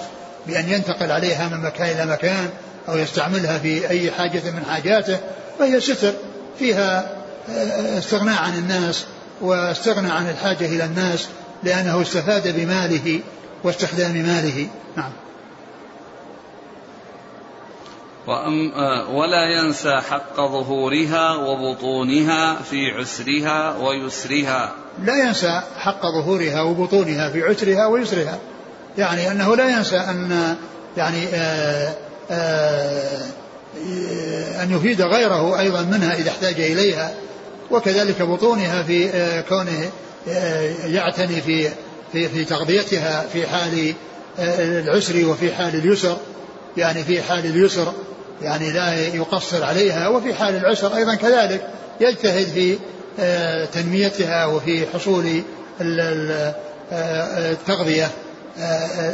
[0.48, 2.50] بأن ينتقل عليها من مكان إلى مكان.
[2.89, 5.19] أو يستعملها في أي حاجة من حاجاته
[5.60, 6.13] فهي ستر.
[6.60, 7.12] فيها
[7.50, 9.06] آه، استغناء عن الناس
[9.41, 11.28] واستغنى عن الحاجة إلى الناس
[11.63, 13.19] لأنه استفاد بماله
[13.63, 14.67] واستخدام ماله.
[14.98, 15.12] نعم.
[18.28, 24.72] وأم آه، ولا ينسى حق ظهورها وبطونها في عسرها ويسرها.
[25.04, 28.39] لا ينسى حق ظهورها وبطونها في عسرها ويسرها.
[28.98, 30.56] يعني أنه لا ينسى أن
[30.98, 31.96] يعني آه آه،
[34.62, 37.13] أن يفيد غيره أيضا منها إذا احتاج إليها
[37.71, 39.89] وكذلك بطونها في آه، كونه
[40.29, 41.69] آه، يعتني في
[42.13, 43.93] في في تغذيتها في حال
[44.39, 46.17] العسر وفي حال اليسر
[46.77, 47.93] يعني في حال اليسر
[48.41, 51.67] يعني لا يقصر عليها وفي حال العسر أيضا كذلك
[52.01, 52.77] يجتهد في
[53.73, 55.41] تنميتها وفي حصول
[56.91, 58.09] التغذية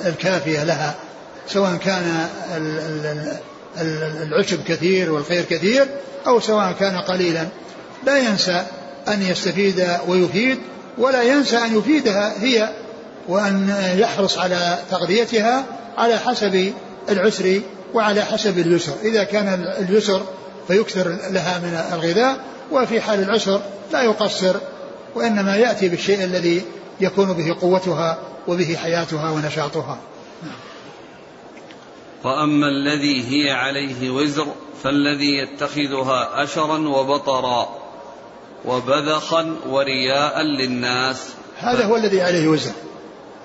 [0.05, 0.95] الكافية لها.
[1.53, 2.27] سواء كان
[4.21, 5.87] العشب كثير والخير كثير
[6.27, 7.47] أو سواء كان قليلا.
[8.05, 8.63] لا ينسى
[9.07, 10.57] أن يستفيد ويفيد
[10.97, 12.69] ولا ينسى أن يفيدها هي
[13.27, 15.65] وأن يحرص على تغذيتها
[15.97, 16.73] على حسب
[17.09, 17.61] العسر
[17.93, 18.93] وعلى حسب اليسر.
[19.03, 20.21] إذا كان اليسر
[20.67, 22.39] فيكثر لها من الغذاء
[22.71, 23.61] وفي حال العسر
[23.93, 24.55] لا يقصر
[25.15, 26.61] وإنما يأتي بالشيء الذي
[27.01, 29.97] يكون به قوتها وبه حياتها ونشاطها.
[32.23, 34.47] وأما الذي هي عليه وزر
[34.83, 37.69] فالذي يتخذها أشرا وبطرا
[38.65, 41.17] وبذخا ورياء للناس.
[41.59, 42.71] هذا هو الذي عليه وزر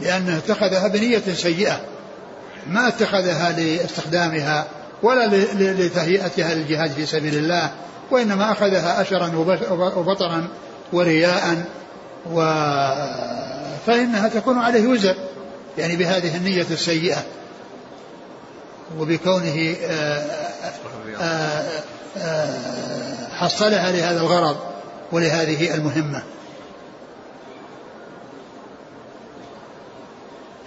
[0.00, 1.80] لأنه اتخذها بنية سيئة
[2.66, 4.66] ما اتخذها لاستخدامها
[5.02, 7.70] ولا لتهيئتها للجهاد في سبيل الله
[8.10, 9.32] وإنما أخذها أشرا
[9.96, 10.48] وبطرا
[10.92, 11.64] ورياء
[12.32, 12.40] و
[13.86, 15.14] فإنها تكون عليه وزر
[15.78, 17.22] يعني بهذه النية السيئة.
[18.98, 20.18] وبكونه آه،
[21.20, 21.82] آه،
[22.16, 24.56] آه، حصلها لهذا الغرض
[25.12, 26.22] ولهذه المهمة.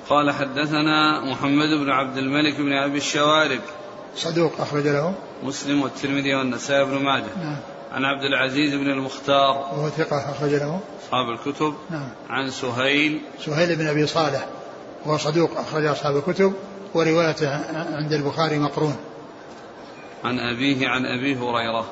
[0.10, 3.60] قال حدثنا محمد بن عبد الملك بن أبي الشوارب.
[4.16, 5.14] صدوق أخرج له.
[5.44, 7.38] مسلم والترمذي والنسائي بن ماجه.
[7.42, 7.58] نعم.
[7.92, 9.52] عن عبد العزيز بن المختار.
[9.52, 10.80] وهو ثقة أخرج له.
[11.04, 11.74] أصحاب الكتب.
[11.90, 12.10] نعم.
[12.30, 13.22] عن سهيل.
[13.46, 14.46] سهيل بن أبي صالح
[15.06, 16.54] وهو صدوق أخرج أصحاب الكتب.
[16.98, 17.50] وروايته
[17.96, 18.96] عند البخاري مقرون.
[20.24, 21.86] عن أبيه عن أبي هريرة.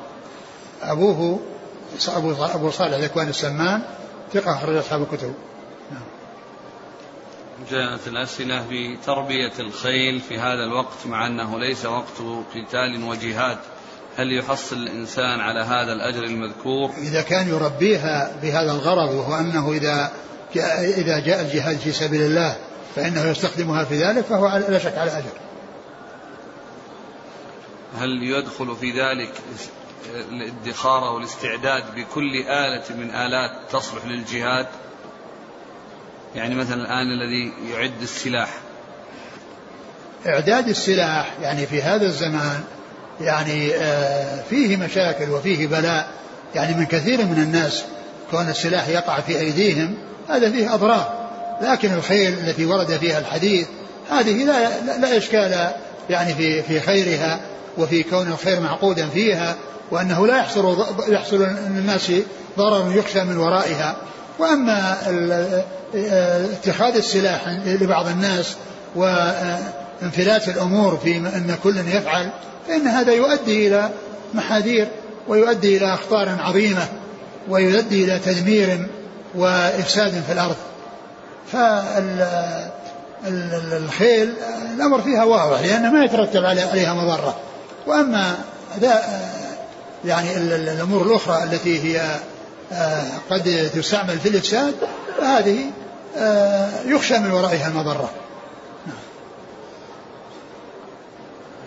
[0.82, 1.40] أبوه
[2.56, 3.82] أبو صالح ذكوان السمان
[4.34, 5.34] ثقة أخرج أصحاب الكتب.
[5.92, 6.02] نعم.
[7.72, 12.18] جاءت الأسئلة بتربية الخيل في هذا الوقت مع أنه ليس وقت
[12.56, 13.58] قتال وجهاد.
[14.18, 20.12] هل يحصل الإنسان على هذا الأجر المذكور؟ إذا كان يربيها بهذا الغرض وهو أنه إذا
[20.98, 22.58] إذا جاء الجهاد في سبيل الله
[22.96, 25.32] فإنه يستخدمها في ذلك فهو لا شك على أجر.
[28.00, 29.32] هل يدخل في ذلك
[30.32, 34.68] الادخار أو الاستعداد بكل آلة من آلات تصلح للجهاد؟
[36.36, 38.50] يعني مثلا الآن الذي يعد السلاح.
[40.28, 42.64] إعداد السلاح يعني في هذا الزمان
[43.22, 46.12] يعني آه، فيه مشاكل وفيه بلاء.
[46.56, 47.84] يعني من كثير من الناس
[48.32, 49.98] كون السلاح يقع في أيديهم
[50.30, 51.25] هذا فيه أضرار.
[51.62, 53.68] لكن الخيل التي ورد فيها الحديث
[54.10, 55.72] هذه لا, لا إشكال
[56.10, 57.40] يعني في في خيرها
[57.78, 59.56] وفي كون الخير معقودا فيها
[59.92, 62.12] وأنه لا يحصل يحصل للناس
[62.58, 63.96] ضرر يخشى من ورائها.
[64.40, 64.98] وأما
[66.54, 68.56] اتخاذ السلاح لبعض الناس
[68.96, 72.30] وانفلات الأمور في أن كل يفعل
[72.68, 73.90] فإن هذا يؤدي إلى
[74.34, 74.88] محاذير
[75.28, 76.88] ويؤدي إلى أخطار عظيمة
[77.50, 78.88] ويؤدي إلى تدمير
[79.36, 80.56] وإفساد في الأرض.
[83.24, 84.34] فالخيل
[84.76, 87.36] الأمر فيها واضح لأن ما يترتب عليها مضرة
[87.88, 88.36] وأما
[90.06, 92.20] يعني الأمور الأخرى التي هي
[92.72, 94.76] آه، قد تستعمل في الإفساد
[95.18, 95.72] فهذه
[96.18, 98.10] آه، يخشى من ورائها المضرة.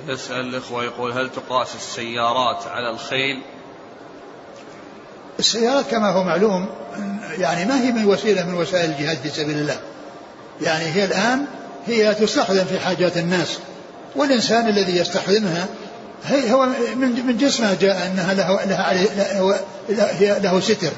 [0.09, 3.43] يسأل الإخوة يقول هل تقاس السيارات على الخيل
[5.39, 6.67] السيارات كما هو معلوم
[7.39, 9.77] يعني ما هي من وسيلة من وسائل الجهاد في سبيل الله.
[10.63, 11.45] يعني هي الآن
[11.87, 13.59] هي تستخدم في حاجات الناس.
[14.17, 15.67] والإنسان الذي يستخدمها
[16.25, 20.93] هي هو من من جسمها جاء أنها له له له, له ستر.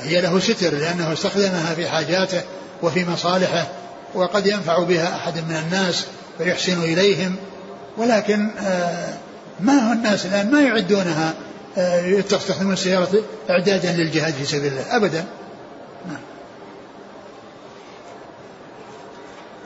[0.00, 2.40] هي له ستر لأنه استخدمها في حاجاته
[2.82, 3.66] وفي مصالحه
[4.14, 6.04] وقد ينفع بها أحد من الناس
[6.38, 7.36] فيحسن إليهم.
[7.96, 9.14] ولكن آه،
[9.60, 11.34] ما هو الناس الآن؟ ما يعدونها.
[12.28, 14.96] تستخدمون السيارة إعدادا للجهاد في سبيل الله.
[14.96, 15.24] أبدا.
[16.08, 16.20] نعم.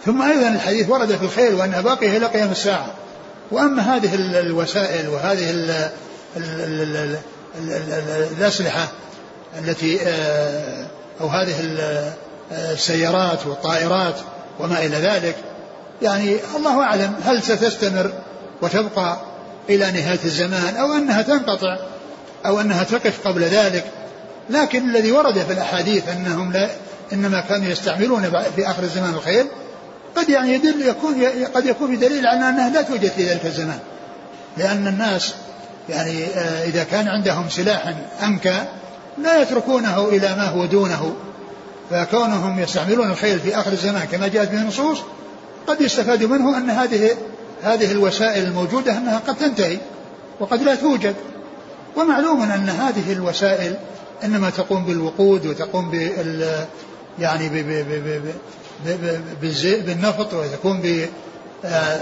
[0.05, 2.95] ثم أيضا الحديث ورد في الخيل وانها باقيه إلى قيام الساعة.
[3.51, 5.71] وأما هذه الوسائل وهذه ال
[6.37, 7.19] ال ال
[8.39, 8.89] الأسلحة
[9.59, 10.87] التي آه،
[11.21, 11.55] أو هذه
[12.53, 14.15] السيارات والطائرات
[14.61, 15.37] وما إلى ذلك
[16.03, 18.13] يعني الله أعلم هل ستستمر
[18.63, 19.21] وتبقى
[19.69, 21.79] إلى نهاية الزمان أو أنها تنقطع.
[22.47, 23.85] أو أنها تقف قبل ذلك.
[24.51, 26.71] لكن الذي ورد في الأحاديث أنهم لا
[27.13, 29.47] إنما كانوا يستعملون في آخر الزمان الخيل
[30.17, 31.15] قد يعني يدل يكون
[31.55, 33.79] قد يكون في دليل على أنها لا توجد في ذلك الزمان.
[34.57, 35.35] لأن الناس
[35.89, 38.65] يعني آه، إذا كان عندهم سلاح أنكى
[39.19, 41.17] لا يتركونه إلى ما هو دونه.
[41.91, 44.99] فكونهم يستعملون الخيل في آخر الزمان كما جاءت به النصوص
[45.67, 47.11] قد يستفاد منه أن هذه
[47.63, 49.79] هذه الوسائل الموجودة أنها قد تنتهي
[50.41, 51.15] وقد لا توجد.
[51.99, 53.77] ومعلوم أن هذه الوسائل
[54.25, 56.67] إنما تقوم بالوقود وتقوم بال
[57.19, 57.49] يعني
[59.63, 61.09] بالنفط ويكون ب
[61.65, 62.01] آه،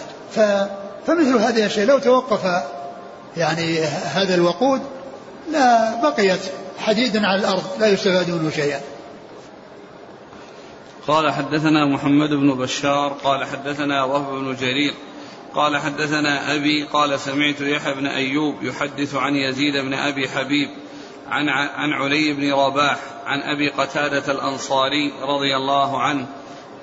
[1.06, 2.62] فمثل هذه الأشياء لو توقف
[3.36, 4.80] يعني هذا الوقود
[5.52, 6.40] لا بقيت
[6.78, 8.80] حديدا على الأرض لا يستفاد منه شيئا.
[11.08, 14.94] قال حدثنا محمد بن بشار قال حدثنا وهب بن جرير
[15.56, 20.68] قال حدثنا أبي قال سمعت يحيى بن أيوب يحدث عن يزيد بن أبي حبيب
[21.28, 26.26] عن عن علي بن رباح عن أبي قتادة الأنصاري رضي الله عنه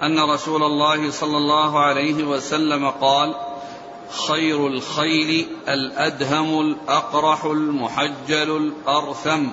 [0.03, 3.35] أن رسول الله صلى الله عليه وسلم قال
[4.27, 9.47] خير الخيل الأدهم الأقرح المحجل الأرثم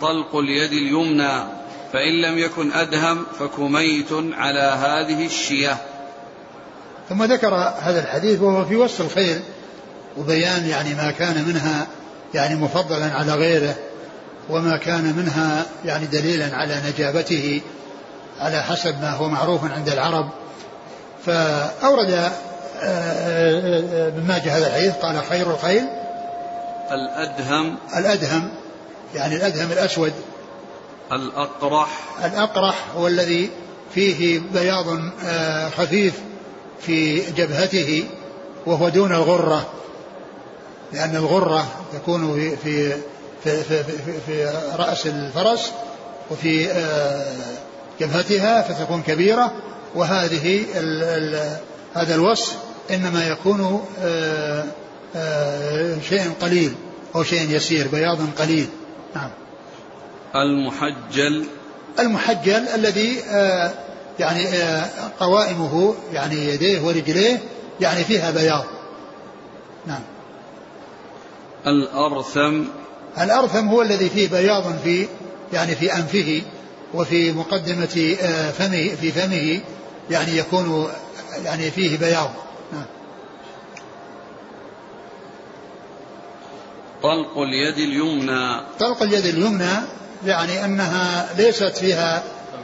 [0.00, 1.44] طلق اليد اليمنى
[1.92, 5.89] فإن لم يكن أدهم فكميت على هذه الشية.
[7.10, 9.40] ثم ذكر هذا الحديث وهو في وصف الخيل
[10.18, 11.86] وبيان يعني ما كان منها
[12.34, 13.74] يعني مفضلا على غيره
[14.50, 17.60] وما كان منها يعني دليلا على نجابته
[18.40, 20.28] على حسب ما هو معروف عند العرب.
[21.26, 22.30] فأورد ابن
[22.82, 25.84] آه، آه، ماجه هذا الحديث قال خير الخيل
[26.90, 27.76] الأدهم.
[27.96, 28.50] الأدهم
[29.14, 30.12] يعني الأدهم الأسود.
[31.12, 31.88] الأقرح.
[32.24, 33.50] الأقرح هو الذي
[33.94, 34.86] فيه بياض
[35.24, 36.14] آه، خفيف.
[36.82, 38.04] في جبهته
[38.66, 39.72] وهو دون الغرة
[40.92, 42.90] لأن الغرة تكون في
[43.44, 45.72] في في, في, في, في رأس الفرس
[46.30, 46.68] وفي
[48.00, 49.52] جبهتها فتكون كبيرة
[49.94, 51.56] وهذه ال ال
[51.94, 52.56] هذا الوصف
[52.90, 54.64] إنما يكون آه،
[55.16, 56.74] آه، شيء قليل
[57.14, 58.68] أو شيء يسير بياض قليل.
[59.14, 59.30] نعم.
[60.34, 61.44] المحجل.
[61.98, 63.72] المحجل الذي آه،
[64.20, 64.46] يعني
[65.20, 67.38] قوائمه يعني يديه ورجليه
[67.80, 68.64] يعني فيها بياض.
[69.86, 70.02] نعم.
[71.66, 72.64] الأرثم.
[73.20, 75.08] الأرثم هو الذي فيه بياض في
[75.52, 76.42] يعني في أنفه
[76.94, 78.16] وفي مقدمة
[78.58, 79.60] فمه في فمه
[80.10, 80.88] يعني يكون
[81.44, 82.30] يعني فيه بياض.
[82.72, 82.84] نعم.
[87.02, 88.60] طلق اليد اليمنى.
[88.80, 89.72] طلق اليد اليمنى
[90.26, 92.22] يعني أنها ليست فيها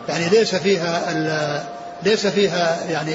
[0.09, 1.67] يعني ليس فيها
[2.03, 3.15] ليس فيها يعني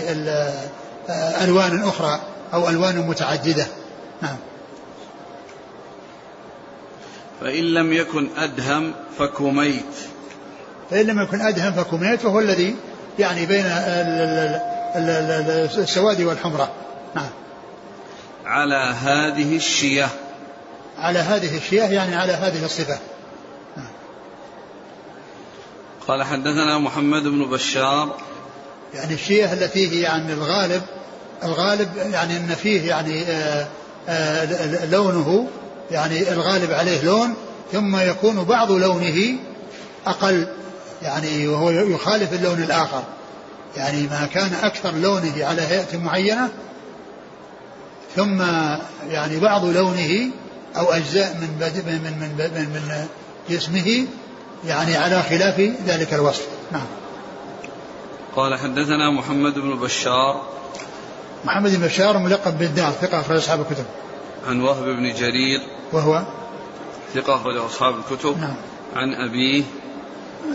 [1.43, 2.19] ألوان أخرى
[2.53, 3.67] أو ألوان متعددة.
[4.21, 4.37] نعم.
[7.41, 9.95] فإن لم يكن أدهم فكميت
[10.91, 12.75] فإن لم يكن أدهم فكميت وهو الذي
[13.19, 13.65] يعني بين
[15.77, 16.71] السواد والحمرة.
[17.15, 17.29] نعم.
[18.45, 20.09] على هذه الشية.
[20.97, 22.99] على هذه الشية يعني على هذه الصفة
[23.77, 23.87] نعم.
[26.11, 28.17] قال حدثنا محمد بن بشار.
[28.93, 30.81] يعني الشية التي هي يعني الغالب
[31.43, 33.67] الغالب يعني إن فيه يعني آآ
[34.09, 35.47] آه، آآ لونه
[35.91, 37.33] يعني الغالب عليه لون
[37.71, 39.35] ثم يكون بعض لونه
[40.07, 40.47] أقل
[41.01, 43.03] يعني وهو يخالف اللون الآخر.
[43.77, 46.49] يعني ما كان أكثر لونه على هيئة معينة
[48.15, 48.41] ثم
[49.09, 50.29] يعني بعض لونه
[50.77, 51.47] أو أجزاء من
[51.85, 53.07] من من, من, من
[53.49, 54.07] جسمه
[54.65, 56.47] يعني على خلاف ذلك الوصف.
[56.71, 56.85] نعم.
[58.35, 60.41] قال حدثنا محمد بن بشار.
[61.45, 63.85] محمد بن بشار ملقب بالدار ثقة أخرج أصحاب الكتب.
[64.47, 65.59] عن وهب بن جرير.
[65.93, 66.21] وهو؟
[67.13, 68.37] ثقة أخرج أصحاب الكتب.
[68.37, 68.55] نعم.
[68.95, 69.63] عن أبيه.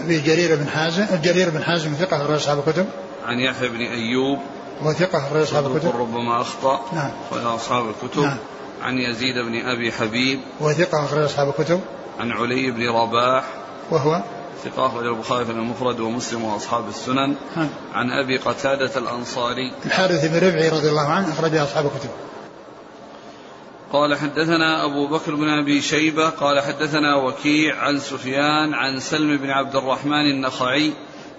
[0.04, 2.86] أبي جرير بن حازم جرير بن حازم ثقة أخرج أصحاب الكتب.
[3.26, 4.38] عن يحيى بن أيوب.
[4.82, 5.96] وثقة أخرج أصحاب الكتب.
[5.96, 6.84] ربما أخطأ.
[6.92, 7.10] نعم.
[7.30, 8.22] أخرج أصحاب الكتب.
[8.22, 8.38] نعم.
[8.82, 10.40] عن يزيد بن أبي حبيب.
[10.60, 11.80] وثقة أخرج أصحاب الكتب.
[12.18, 13.44] عن علي بن رباح.
[13.90, 14.22] وهو
[14.64, 17.36] ثقة أخرج البخاري في المفرد ومسلم وأصحاب السنن.
[17.94, 19.72] عن أبي قتادة الأنصاري.
[19.86, 22.10] الحارث بن ربعي رضي الله عنه أخرج أصحاب الكتب.
[23.92, 29.50] قال حدثنا أبو بكر بن أبي شيبة قال حدثنا وكيع عن سفيان عن سلم بن
[29.50, 30.92] عبد الرحمن النخعي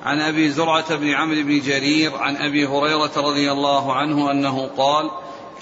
[0.03, 5.09] عن أبي زرعة بن عمرو بن جرير عن أبي هريرة رضي الله عنه أنه قال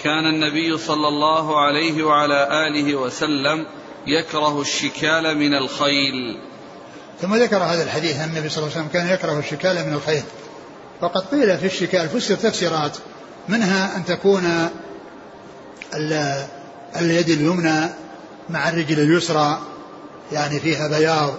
[0.02, 3.66] كان النبي صلى الله عليه وعلى آله وسلم
[4.06, 6.38] يكره الشكال من الخيل.
[7.22, 10.22] ثم ذكر هذا الحديث أن النبي صلى الله عليه وسلم كان يكره الشكال من الخيل.
[11.00, 12.96] وقد قيل في الشكال فسر تفسيرات
[13.48, 14.68] منها أن تكون
[16.96, 17.90] اليد اليمنى
[18.50, 19.58] مع الرجل اليسرى
[20.32, 21.34] يعني فيها بياض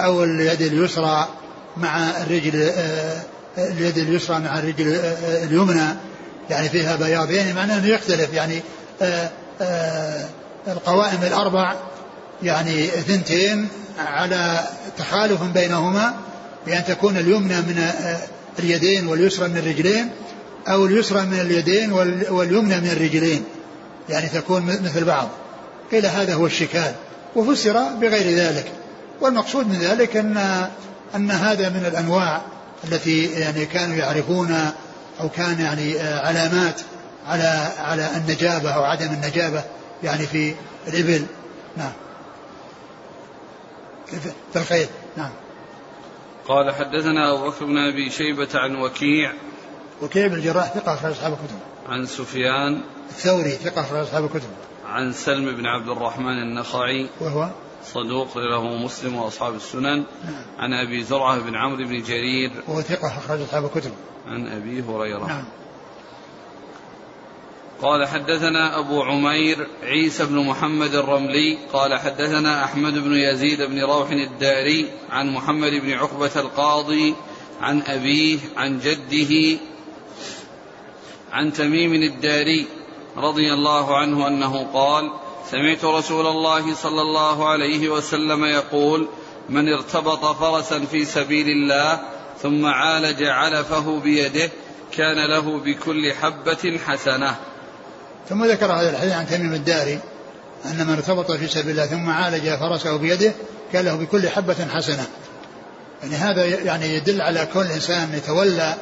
[0.00, 1.28] أو اليد اليسرى
[1.76, 3.22] مع الرجل آه،
[3.58, 5.96] اليد اليسرى مع الرجل آه، اليمنى
[6.50, 7.30] يعني فيها بياض.
[7.30, 8.62] يعني معناه أنه يختلف يعني
[9.02, 9.30] آه،
[10.68, 11.74] القوائم الأربع
[12.42, 13.68] يعني اثنتين
[13.98, 14.60] على
[14.98, 16.14] تخالف بينهما
[16.66, 17.90] بأن تكون اليمنى من
[18.58, 20.10] اليدين واليسرى من الرجلين
[20.68, 21.92] أو اليسرى من اليدين
[22.30, 23.44] واليمنى من الرجلين
[24.08, 25.28] يعني تكون مثل بعض.
[25.92, 26.92] قيل هذا هو الشكال
[27.36, 28.72] وفسر بغير ذلك.
[29.20, 30.68] والمقصود من ذلك أن
[31.14, 32.42] أن هذا من الأنواع
[32.84, 34.70] التي يعني كانوا يعرفون
[35.20, 36.80] أو كان يعني علامات
[37.28, 39.62] على على النجابة أو عدم النجابة
[40.02, 40.54] يعني في
[40.88, 41.26] الإبل.
[41.76, 41.92] نعم.
[44.52, 45.30] في الخيل نعم.
[46.48, 49.32] قال حدثنا أبو بكر بن أبي شيبة عن وكيع
[50.02, 51.58] وكيع بن الجراح ثقة أخرج أصحاب الكتب.
[51.88, 54.48] عن سفيان الثوري ثقة أخرج أصحاب الكتب.
[54.86, 57.48] عن سلم بن عبد الرحمن النخعي وهو؟
[57.84, 59.96] صدوق له مسلم وأصحاب السنن.
[60.24, 60.42] نعم.
[60.58, 63.92] عن أبي زرعة بن عمرو بن جرير وهو ثقة أخرج أصحاب الكتب.
[64.26, 65.26] عن أبي هريرة.
[65.26, 65.44] نعم.
[67.82, 74.10] قال حدثنا أبو عمير عيسى بن محمد الرملي قال حدثنا أحمد بن يزيد بن روح
[74.10, 77.14] الداري عن محمد بن عقبة القاضي
[77.60, 79.60] عن أبيه عن جده
[81.32, 82.66] عن تميم الداري
[83.16, 85.10] رضي الله عنه أنه قال
[85.50, 89.08] سمعت رسول الله صلى الله عليه وسلم يقول
[89.48, 92.00] من ارتبط فرسا في سبيل الله
[92.42, 94.50] ثم عالج علفه بيده
[94.92, 97.36] كان له بكل حبة حسنة
[98.28, 99.98] ثم ذكر هذا الحديث عن تميم الداري
[100.64, 103.32] أن من ارتبط في سبيل الله ثم عالج فرسه بيده
[103.72, 105.06] كان له بكل حبة حسنة.
[106.02, 108.74] يعني هذا يعني يدل على كل إنسان يتولى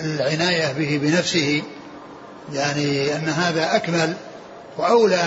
[0.00, 1.62] العناية به بنفسه.
[2.52, 4.14] يعني أن هذا أكمل
[4.78, 5.22] وأولى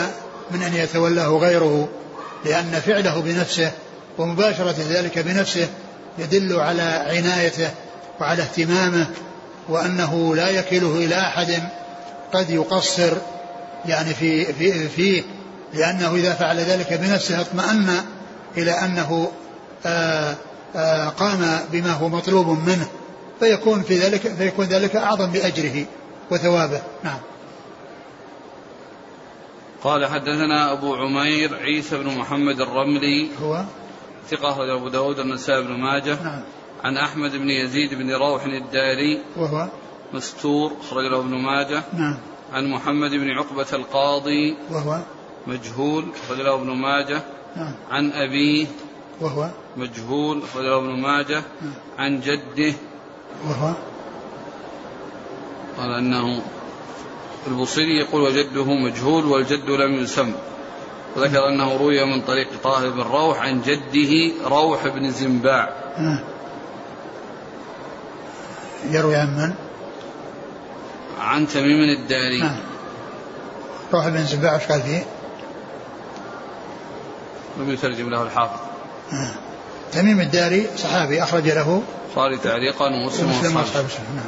[0.51, 1.89] من أن يتولاه غيره
[2.45, 3.71] لأن فعله بنفسه
[4.17, 5.67] ومباشرة ذلك بنفسه
[6.17, 7.69] يدل على عنايته
[8.19, 9.07] وعلى اهتمامه
[9.69, 11.63] وأنه لا يكله إلى أحد
[12.33, 13.17] قد يقصر
[13.85, 15.23] يعني في في فيه
[15.73, 18.01] لأنه إذا فعل ذلك بنفسه اطمأن
[18.57, 19.31] إلى أنه
[19.85, 20.35] آآ
[20.75, 22.87] آآ قام بما هو مطلوب منه
[23.39, 25.85] فيكون في ذلك فيكون ذلك أعظم بأجره
[26.31, 26.81] وثوابه.
[27.03, 27.19] نعم.
[29.83, 33.63] قال حدثنا أبو عمير عيسى بن محمد الرملي هو؟
[34.29, 36.23] ثقة أخرج أبو داود النسائي بن ماجه.
[36.23, 36.41] نعم.
[36.83, 39.67] عن أحمد بن يزيد بن روح الداري وهو؟
[40.13, 41.83] مستور أخرج له ابن ماجه.
[41.93, 42.17] نعم.
[42.53, 44.57] عن محمد بن عقبة القاضي.
[44.71, 44.99] وهو؟
[45.47, 47.21] مجهول أخرج له ابن ماجه.
[47.55, 47.73] نعم.
[47.91, 48.67] عن أبيه.
[49.21, 51.43] وهو؟ مجهول أخرج له ابن ماجه.
[51.61, 51.73] نعم.
[51.97, 52.73] عن جده.
[53.47, 53.73] وهو؟
[55.77, 56.41] قال أنه
[57.47, 60.33] البصيري يقول وجده مجهول والجد لم يسم.
[61.15, 65.69] وذكر أنه روي من طريق طاهر بن روح عن جده روح بن زنباع.
[65.97, 66.19] آه.
[68.89, 69.53] يروي عن من؟
[71.19, 72.57] عن تميم الداري نعم
[73.93, 75.03] روح بن زباع إيش قال فيه؟
[77.59, 78.59] لم يترجم له الحافظ
[79.13, 79.31] آه.
[79.91, 84.25] تميم الداري صحابي أخرج له البخاري تعليقا ومسلم ومسلم السنة نعم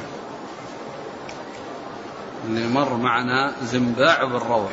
[2.48, 4.70] اللي مر معنا زنباع بن روح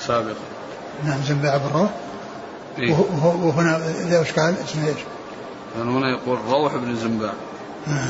[0.00, 0.34] سابقا
[1.04, 1.90] نعم زنباع بن روح
[2.78, 4.96] إيه؟ وه- وه- وهنا ذا إيش قال؟ اسمه إيش؟
[5.78, 7.32] هنا يقول روح بن زنباع
[7.88, 8.08] آه.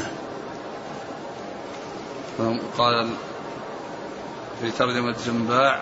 [2.79, 3.11] قال
[4.61, 5.81] في ترجمة زنباع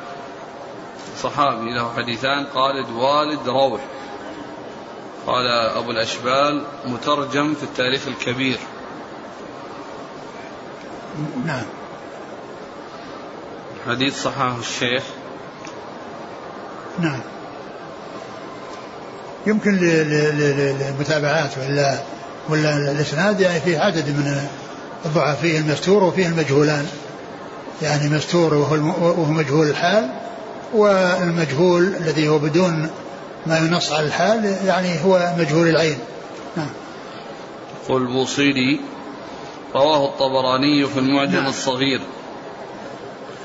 [1.22, 3.80] صحابي له حديثان خالد والد روح.
[5.26, 5.46] قال
[5.76, 8.58] أبو الأشبال مترجم في التاريخ الكبير.
[11.46, 11.64] نعم.
[13.86, 15.02] حديث صححه الشيخ.
[16.98, 17.20] نعم.
[19.46, 21.98] يمكن للمتابعات ولا
[22.48, 24.48] ولا الاسناد يعني فيه عدد من
[25.06, 26.86] الضعف فيه المستور وفيه المجهولان.
[27.82, 30.10] يعني مستور وهو مجهول الحال
[30.74, 32.90] والمجهول الذي هو بدون
[33.46, 35.98] ما ينص على الحال يعني هو مجهول العين.
[36.56, 36.70] نعم.
[37.88, 38.80] قل البوصيري
[39.74, 41.46] رواه الطبراني في المعجم نعم.
[41.46, 42.00] الصغير.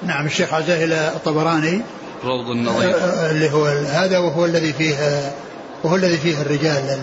[0.03, 1.81] نعم الشيخ عزاه إلى الطبراني.
[2.23, 2.95] روض النظير.
[2.95, 4.95] آه، اللي هو هذا وهو الذي فيه
[5.83, 6.99] وهو الذي فيه الرجال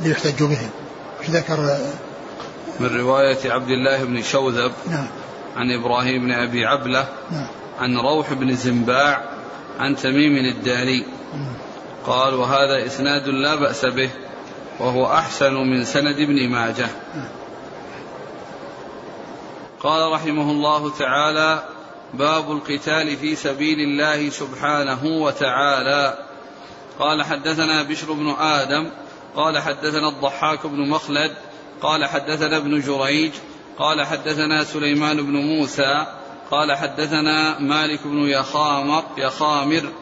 [0.00, 0.70] اللي يحتج بهم
[1.30, 1.78] ذكر
[2.80, 5.06] من رواية عبد الله بن شوذب نعم.
[5.56, 7.46] عن إبراهيم بن أبي عبلة نعم.
[7.80, 9.24] عن روح بن زنباع
[9.78, 11.04] عن تميم الداري.
[11.34, 11.46] مم.
[12.06, 14.10] قال وهذا إسناد لا بأس به
[14.80, 16.88] وهو أحسن من سند ابن ماجه.
[19.80, 21.62] قال رحمه الله تعالى
[22.14, 26.18] باب القتال في سبيل الله سبحانه وتعالى.
[26.98, 28.90] قال حدثنا بشر بن آدم
[29.36, 31.36] قال حدثنا الضحاك بن مخلد
[31.82, 33.32] قال حدثنا ابن جريج
[33.78, 36.06] قال حدثنا سليمان بن موسى
[36.50, 39.92] قال حدثنا مالك بن يخامر يخامر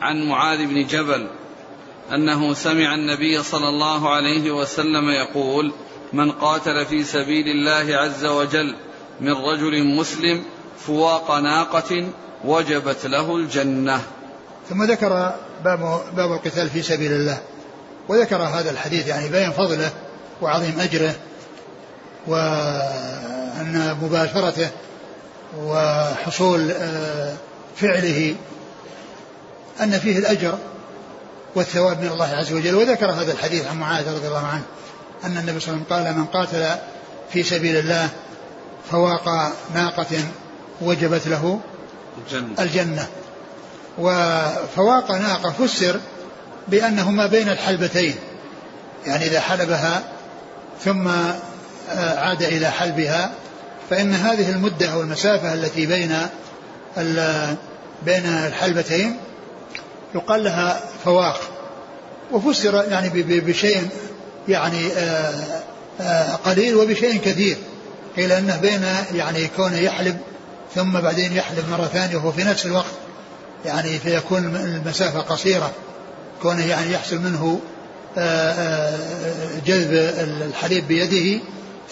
[0.00, 1.26] عن معاذ بن جبل
[2.14, 5.72] أنه سمع النبي صلى الله عليه وسلم يقول
[6.12, 8.74] من قاتل في سبيل الله عز وجل
[9.20, 10.44] من رجل مسلم
[10.78, 12.08] فواق ناقة
[12.44, 14.02] وجبت له الجنة.
[14.68, 15.08] ثم ذكر
[15.64, 17.38] باب باب القتال في سبيل الله
[18.08, 19.92] وذكر هذا الحديث يعني بيان فضله
[20.42, 21.14] وعظيم أجره
[22.26, 24.70] وأن مباشرته
[25.58, 27.34] وحصول آه،
[27.76, 28.34] فعله
[29.80, 30.58] أن فيه الأجر
[31.54, 32.74] والثواب من الله عز وجل.
[32.74, 34.62] وذكر هذا الحديث عن معاذ رضي الله عنه
[35.24, 36.80] أن النبي صلى الله عليه وسلم قال من قاتل
[37.32, 38.08] في سبيل الله
[38.90, 40.06] فواق ناقة
[40.80, 41.60] وجبت له
[42.26, 42.54] الجنة.
[42.58, 43.06] الجنة.
[43.98, 46.00] وفواق ناقة فسر
[46.68, 48.14] بأنه ما بين الحلبتين
[49.06, 50.02] يعني إذا حلبها
[50.84, 53.32] ثم آه، عاد إلى حلبها
[53.90, 56.16] فإن هذه المدة أو المسافة التي بين
[58.02, 59.16] بين الحلبتين
[60.14, 61.40] يقال لها فواق
[62.32, 63.88] وفسر يعني بشيء
[64.48, 65.62] يعني آه،
[66.00, 67.56] آه، قليل وبشيء كثير.
[68.16, 70.18] قيل إنه بين يعني كونه يحلب
[70.74, 72.92] ثم بعدين يحلب مرة ثانية وهو في نفس الوقت
[73.64, 75.72] يعني فيكون المسافة قصيرة
[76.42, 77.60] كونه يعني يحصل منه
[79.66, 79.92] جذب
[80.48, 81.42] الحليب بيده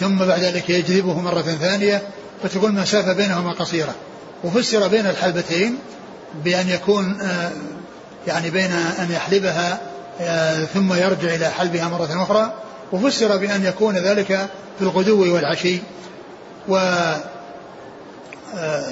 [0.00, 2.02] ثم بعد ذلك يجذبه مرة ثانية
[2.42, 3.94] فتكون المسافة بينهما قصيرة.
[4.44, 5.78] وفسر بين الحلبتين
[6.44, 7.50] بأن يكون آه،
[8.26, 9.80] يعني بين أن يحلبها
[10.20, 12.52] آه، ثم يرجع إلى حلبها مرة أخرى.
[12.92, 14.26] وفسر بأن يكون ذلك
[14.78, 15.78] في الغدو والعشي.
[16.68, 16.76] و
[18.56, 18.84] آه،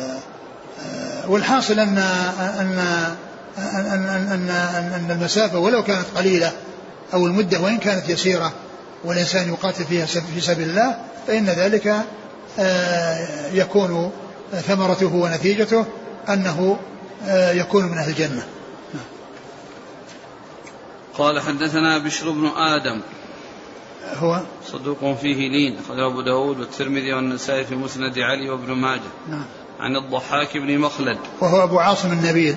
[1.28, 2.78] والحاصل أن أن
[3.58, 4.50] أن أن أن,
[4.94, 6.52] أن المسافة ولو كانت قليلة
[7.14, 8.52] أو المدة وإن كانت يسيرة
[9.04, 10.96] والإنسان يقاتل فيها في سبيل الله
[11.26, 12.06] فإن ذلك
[12.58, 14.10] آه، يكون
[14.52, 15.86] ثمرته ونتيجته
[16.28, 16.78] أنه
[17.24, 18.46] آه، يكون من أهل الجنة.
[21.18, 23.00] قال حدثنا بشر بن آدم.
[24.14, 24.40] هو؟
[24.72, 29.00] صدوق فيه لين أخرجه أبو داود والترمذي والنسائي في مسند علي وابن ماجه.
[29.28, 29.44] نعم.
[29.80, 31.18] عن الضحاك بن مخلد.
[31.40, 32.56] وهو أبو عاصم النبيل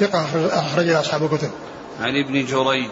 [0.00, 0.26] ثقة
[0.58, 1.50] أخرج أصحاب الكتب.
[2.00, 2.90] عن ابن جريج.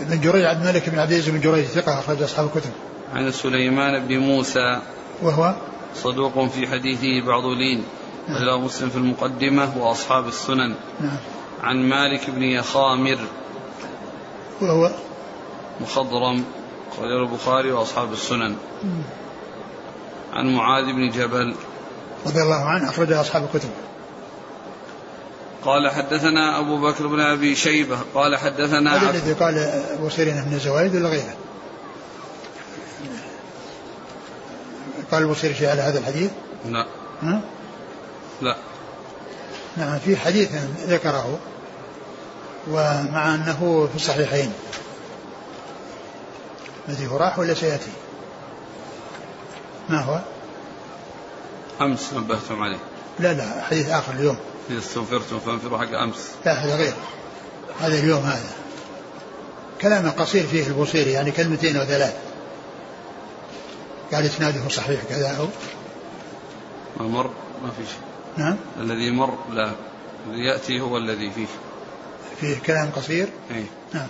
[0.00, 2.70] ابن جريج عبد الملك بن عبد العزيز بن جريج ثقة أخرج أصحاب الكتب.
[3.14, 4.80] عن سليمان بن موسى.
[5.22, 5.54] وهو؟
[5.94, 7.84] صدوق في حديثه بعض لين.
[8.28, 10.74] أخرجه مسلم في المقدمة وأصحاب السنن.
[11.00, 11.16] نعم.
[11.62, 13.18] عن مالك بن يخامر.
[14.60, 14.90] وهو؟
[15.80, 16.44] مخضرم.
[16.92, 18.56] أخرجه البخاري وأصحاب السنن.
[20.32, 21.54] عن معاذ بن جبل.
[22.26, 23.70] رضي الله عنه أخرج أصحاب الكتب.
[25.64, 27.98] قال حدثنا أبو بكر بن أبي شيبة.
[28.14, 29.58] قال حدثنا هذا عبد الذي قال
[29.98, 31.34] أبو سيرين بن زوايد ولا غيره؟
[35.10, 36.30] قال أبو سيرين شيء على هذا الحديث؟
[36.68, 36.86] لا.
[37.22, 37.40] ها؟
[38.42, 38.56] لا.
[39.76, 40.50] نعم في حديث
[40.86, 41.38] ذكره
[42.70, 44.52] ومع أنه في الصحيحين.
[46.88, 47.90] الذي هو راح ولا سيأتي؟
[49.88, 50.20] ما هو؟
[51.80, 52.78] أمس نبهتم عليه.
[53.18, 54.36] لا لا حديث آخر اليوم.
[54.70, 56.94] إذا استغفرتم فانفروا حق أمس لا هذا غير.
[57.80, 58.50] هذا اليوم هذا.
[59.80, 62.16] كلام قصير فيه البوصيري يعني كلمتين وثلاث
[64.12, 65.46] قال إسناده صحيح كذا أو؟
[67.00, 67.30] ما مر
[67.62, 68.00] ما في شيء.
[68.36, 68.56] نعم.
[68.80, 69.70] الذي مر لا.
[70.26, 71.46] الذي يأتي هو الذي فيه.
[72.40, 73.64] فيه كلام قصير؟ أي.
[73.94, 74.08] نعم.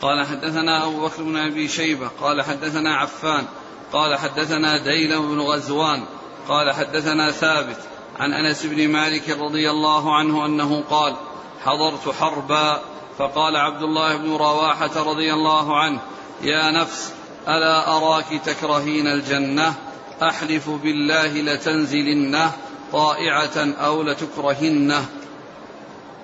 [0.00, 3.44] قال حدثنا أبو بكر بن أبي شيبة قال حدثنا عفان
[3.92, 6.04] قال حدثنا ديلم بن غزوان
[6.48, 7.76] قال حدثنا ثابت
[8.18, 11.16] عن أنس بن مالك رضي الله عنه أنه قال
[11.64, 12.80] حضرت حربا
[13.18, 16.00] فقال عبد الله بن رواحة رضي الله عنه
[16.42, 17.12] يا نفس
[17.48, 19.74] ألا أراك تكرهين الجنة؟
[20.22, 22.52] أحلف بالله لتنزلنه
[22.92, 25.04] طائعة أو لتكرهنه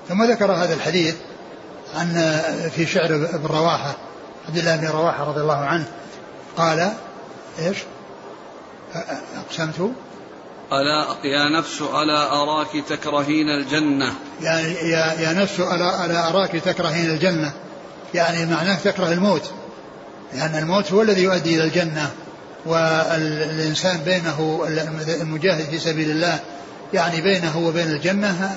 [0.08, 1.16] ثم ذكر هذا الحديث
[1.94, 2.38] عن
[2.74, 3.96] في شعر ابن رواحة
[4.48, 5.88] عبد الله بن رواحة رضي الله عنه
[6.56, 6.92] قال
[7.58, 7.78] إيش؟
[9.36, 9.92] أقسمت
[10.72, 14.12] ألا يا نفس ألا أراك تكرهين الجنة.
[14.40, 14.58] يا
[15.20, 17.52] يا نفس ألا ألا أراك تكرهين الجنة.
[18.14, 19.50] يعني معناه تكره الموت.
[20.34, 22.10] لأن الموت هو الذي يؤدي إلى الجنة.
[22.66, 24.66] والإنسان بينه
[25.20, 26.38] المجاهد في سبيل الله
[26.94, 28.54] يعني بينه وبين الجنة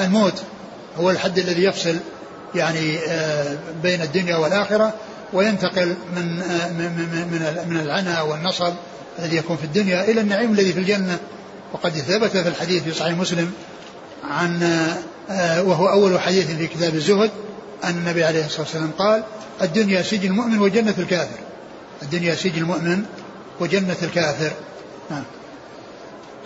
[0.00, 0.42] الموت.
[0.98, 1.96] هو الحد الذي يفصل
[2.54, 2.98] يعني
[3.82, 4.94] بين الدنيا والآخرة
[5.32, 6.36] وينتقل من
[6.78, 6.92] من
[7.32, 8.74] من من العنى والنصب
[9.18, 11.18] الذي يكون في الدنيا إلى النعيم الذي في الجنة.
[11.72, 13.52] وقد ثبت في الحديث في صحيح مسلم
[14.30, 14.62] عن
[15.66, 17.30] وهو أول حديث في كتاب الزهد
[17.84, 19.22] أن النبي عليه الصلاة والسلام قال
[19.62, 21.38] الدنيا سجن المؤمن وجنة الكافر.
[22.02, 23.04] الدنيا سجن المؤمن
[23.60, 24.52] وجنة الكافر.
[25.10, 25.22] نعم.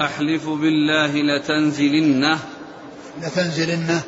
[0.00, 2.38] أحلف بالله لتنزلنه.
[3.22, 4.02] لتنزلنه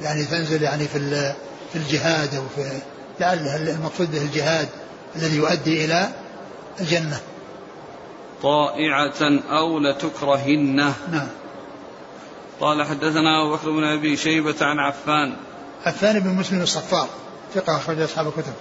[0.00, 1.32] يعني تنزل يعني في
[1.72, 2.80] في الجهاد أو في
[3.20, 4.68] لعل المقصود به الجهاد
[5.16, 6.08] الذي يؤدي إلى
[6.80, 7.20] الجنة.
[8.42, 10.94] طائعة أو لتكرهنه.
[11.12, 11.28] نعم.
[12.60, 15.36] قال حدثنا أبو بكر بن أبي شيبة عن عفان.
[15.86, 17.08] عفان بن مسلم الصفار.
[17.54, 18.52] ثقة أخرج أصحاب الكتب.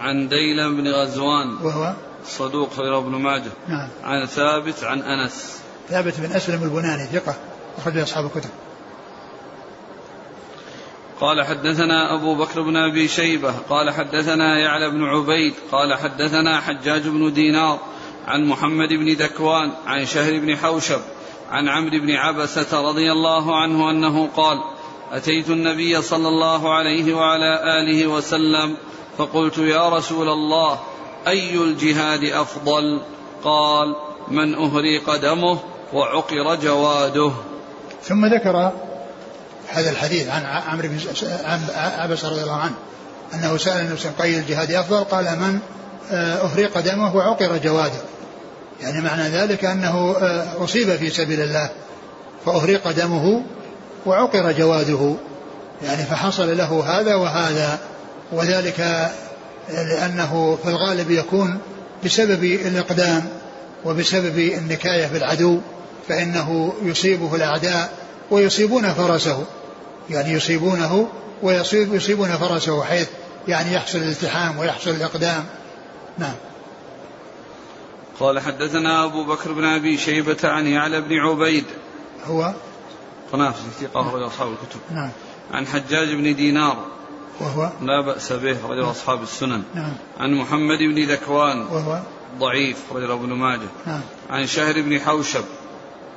[0.00, 1.56] عن ديلم بن غزوان.
[1.62, 1.92] وهو؟
[2.26, 3.50] صدوق خير ابن ماجه.
[3.68, 3.88] نعم.
[4.04, 5.62] عن ثابت عن أنس.
[5.88, 7.34] ثابت بن أسلم البناني ثقة
[7.78, 8.50] أخرج أصحاب الكتب.
[11.20, 13.54] قال حدثنا أبو بكر بن أبي شيبة.
[13.68, 15.54] قال حدثنا يعلى بن عبيد.
[15.72, 17.78] قال حدثنا حجاج بن دينار.
[18.28, 21.00] عن محمد بن ذكوان عن شهر بن حوشب
[21.50, 24.58] عن عمرو بن عبسة رضي الله عنه أنه قال
[25.12, 28.76] أتيت النبي صلى الله عليه وعلى آله وسلم
[29.18, 30.78] فقلت يا رسول الله
[31.26, 33.02] أي الجهاد أفضل؟
[33.44, 33.96] قال
[34.28, 35.58] من أهري قدمه
[35.92, 37.32] وعقر جواده.
[38.02, 38.72] ثم ذكر
[39.68, 40.98] هذا الحديث عن عمرو بن
[41.76, 42.74] عبس رضي الله عنه
[43.34, 45.58] أنه سأل النبي صلى الله عليه وسلم الجهاد أفضل؟ قال من
[46.12, 48.07] اهري قدمه وعقر جواده.
[48.80, 50.16] يعني معنى ذلك أنه
[50.64, 51.70] أصيب في سبيل الله
[52.46, 53.42] فاهرق دمه
[54.06, 55.14] وعقر جواده
[55.82, 57.78] يعني فحصل له هذا وهذا
[58.32, 59.10] وذلك
[59.68, 61.58] لأنه في الغالب يكون
[62.04, 63.28] بسبب الإقدام
[63.84, 65.60] وبسبب النكاية بالعدو
[66.08, 67.90] فإنه يصيبه الأعداء
[68.30, 69.44] ويصيبون فرسه
[70.10, 71.08] يعني يصيبونه
[71.42, 73.08] ويصيب يصيبون فرسه حيث
[73.48, 75.44] يعني يحصل الالتحام ويحصل الإقدام.
[76.18, 76.34] نعم.
[78.20, 81.64] قال حدثنا أبو بكر بن أبي شيبة عن يعلى بن عبيد.
[82.26, 82.54] هو؟
[83.32, 84.80] قنافس ثقة أخرج أصحاب الكتب.
[84.90, 85.10] نعم.
[85.52, 86.76] عن حجاج بن دينار.
[87.40, 89.62] وهو؟ لا بأس به رجل أصحاب السنن.
[89.74, 89.92] نعم.
[90.20, 91.60] عن محمد بن ذكوان.
[91.60, 92.00] وهو؟
[92.38, 93.68] ضعيف رجل ابن ماجه.
[93.86, 94.00] نعم.
[94.30, 95.44] عن شهر بن حوشب.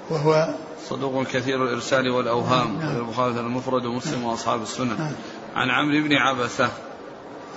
[0.09, 0.53] وهو؟
[0.89, 2.97] صدوق كثير الإرسال والأوهام نعم.
[2.97, 4.97] البخاري المفرد ومسلم وأصحاب السنن.
[4.97, 5.11] نعم.
[5.55, 6.69] عن عمرو بن عبسة.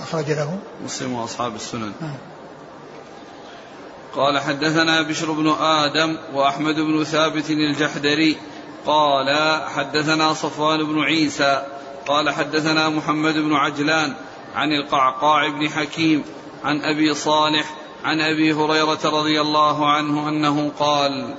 [0.01, 1.93] أخرج له؟ مسلم وأصحاب السنن.
[2.01, 2.15] نعم.
[4.17, 8.37] قال حدثنا بشر بن آدم وأحمد بن ثابت الجحدري.
[8.87, 9.29] قال
[9.77, 11.63] حدثنا صفوان بن عيسى.
[12.07, 14.15] قال حدثنا محمد بن عجلان
[14.55, 16.25] عن القعقاع بن حكيم
[16.65, 21.35] عن أبي صالح عن أبي هريرة رضي الله عنه أنه قال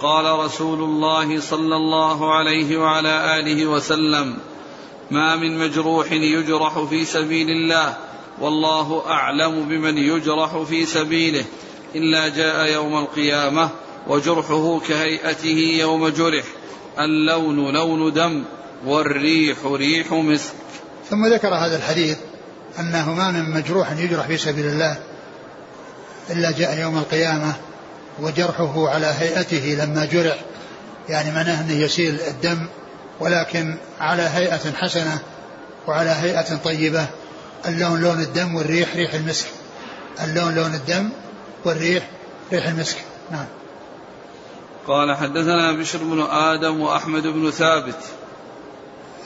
[0.00, 4.38] قال رسول الله صلى الله عليه وعلى آله وسلم
[5.10, 7.96] ما من مجروح يجرح في سبيل الله
[8.40, 11.44] والله أعلم بمن يجرح في سبيله
[11.94, 13.70] إلا جاء يوم القيامة
[14.06, 16.44] وجرحه كهيئته يوم جرح.
[16.98, 18.44] اللون لون دم
[18.86, 20.52] والريح ريح مسك.
[21.10, 22.18] ثم ذكر هذا الحديث
[22.80, 24.98] أنه ما من مجروح يجرح في سبيل الله
[26.30, 27.52] إلا جاء يوم القيامة
[28.20, 30.36] وجرحه على هيئته لما جرح.
[31.08, 32.66] يعني معناه أنه يسيل الدم
[33.20, 35.18] ولكن على هيئة حسنة
[35.86, 37.06] وعلى هيئة طيبة.
[37.68, 39.46] اللون لون الدم والريح ريح المسك.
[40.24, 41.10] اللون لون الدم
[41.64, 42.10] والريح
[42.52, 42.96] ريح المسك.
[43.30, 43.46] نعم.
[44.86, 47.98] قال حدثنا بشر بن آدم وأحمد بن ثابت.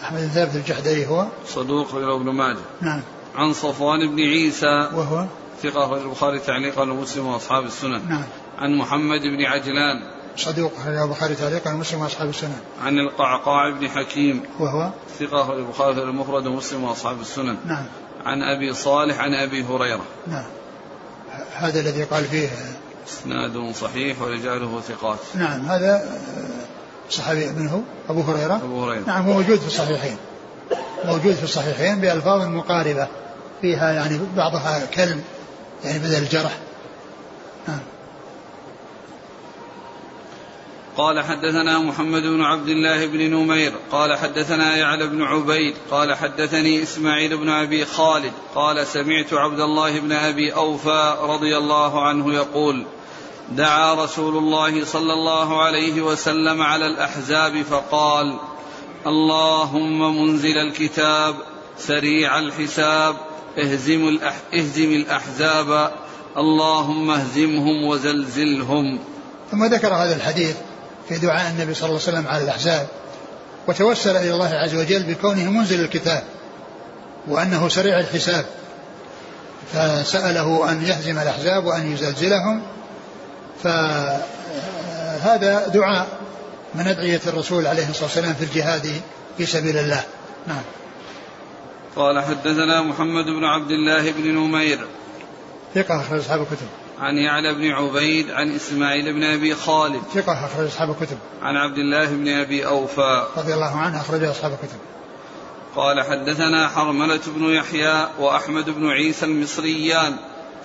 [0.03, 2.59] أحمد بن ثابت الجحدري هو؟ صدوق إلى ابن ماجه.
[2.81, 3.03] نعم.
[3.35, 4.91] عن صفوان بن عيسى.
[4.95, 5.25] وهو؟
[5.63, 8.09] ثقة البخاري تعليقا ومسلم وأصحاب السنن.
[8.09, 8.25] نعم.
[8.59, 10.17] عن محمد بن عجلان.
[10.37, 12.61] صدوق أخرجه البخاري تعليقا ومسلم وأصحاب السنن.
[12.85, 14.43] عن القعقاع بن حكيم.
[14.61, 17.57] وهو؟ ثقة البخاري المفرد ومسلم وأصحاب السنن.
[17.67, 17.87] نعم.
[18.27, 20.05] عن أبي صالح عن أبي هريرة.
[20.27, 20.45] نعم.
[21.59, 22.49] هذا الذي قال فيه.
[23.09, 25.19] إسناد صحيح ورجاله ثقات.
[25.35, 26.19] نعم هذا
[27.11, 28.55] صحابي ابنه أبو هريرة.
[28.55, 29.05] أبو هريرة.
[29.07, 30.17] نعم هو موجود في الصحيحين.
[31.05, 33.09] موجود في الصحيحين بألفاظ مقاربة.
[33.61, 35.23] فيها يعني بعضها كلم
[35.85, 36.59] يعني بدل الجرح.
[40.97, 46.83] قال حدثنا محمد بن عبد الله بن نمير قال حدثنا يعلى بن عبيد قال حدثني
[46.83, 52.87] إسماعيل بن أبي خالد قال سمعت عبد الله بن أبي أوفى رضي الله عنه يقول
[53.53, 58.37] دعا رسول الله صلى الله عليه وسلم على الأحزاب فقال
[59.07, 61.35] اللهم منزل الكتاب
[61.79, 63.17] سريع الحساب
[63.59, 65.93] اهزم, الأح اهزم الأحزاب
[66.37, 68.99] اللهم اهزمهم وزلزلهم.
[69.51, 70.57] ثم ذكر هذا الحديث
[71.09, 72.87] في دعاء النبي صلى الله عليه وسلم على الأحزاب
[73.69, 76.23] وتوسل إلى الله عز وجل بكونه منزل الكتاب
[77.29, 78.45] وأنه سريع الحساب.
[79.73, 82.63] فسأله أن يهزم الأحزاب وأن يزلزلهم.
[83.63, 84.23] فهذا
[85.69, 86.07] دعاء
[86.75, 89.01] من أدعية الرسول عليه الصلاة والسلام في الجهاد
[89.39, 90.05] في سبيل الله.
[90.47, 90.63] نعم.
[91.97, 94.87] قال حدثنا محمد بن عبد الله بن نمير.
[95.75, 96.67] ثقة أخرج أصحاب الكتب.
[97.01, 100.03] عن يعلى بن عبيد عن إسماعيل بن أبي خالد.
[100.15, 101.19] ثقة أخرج أصحاب الكتب.
[101.43, 103.27] عن عبد الله بن أبي أوفى.
[103.37, 104.79] رضي الله عنه أخرج أصحاب الكتب.
[105.77, 110.17] قال حدثنا حرملة بن يحيى وأحمد بن عيسى المصريان.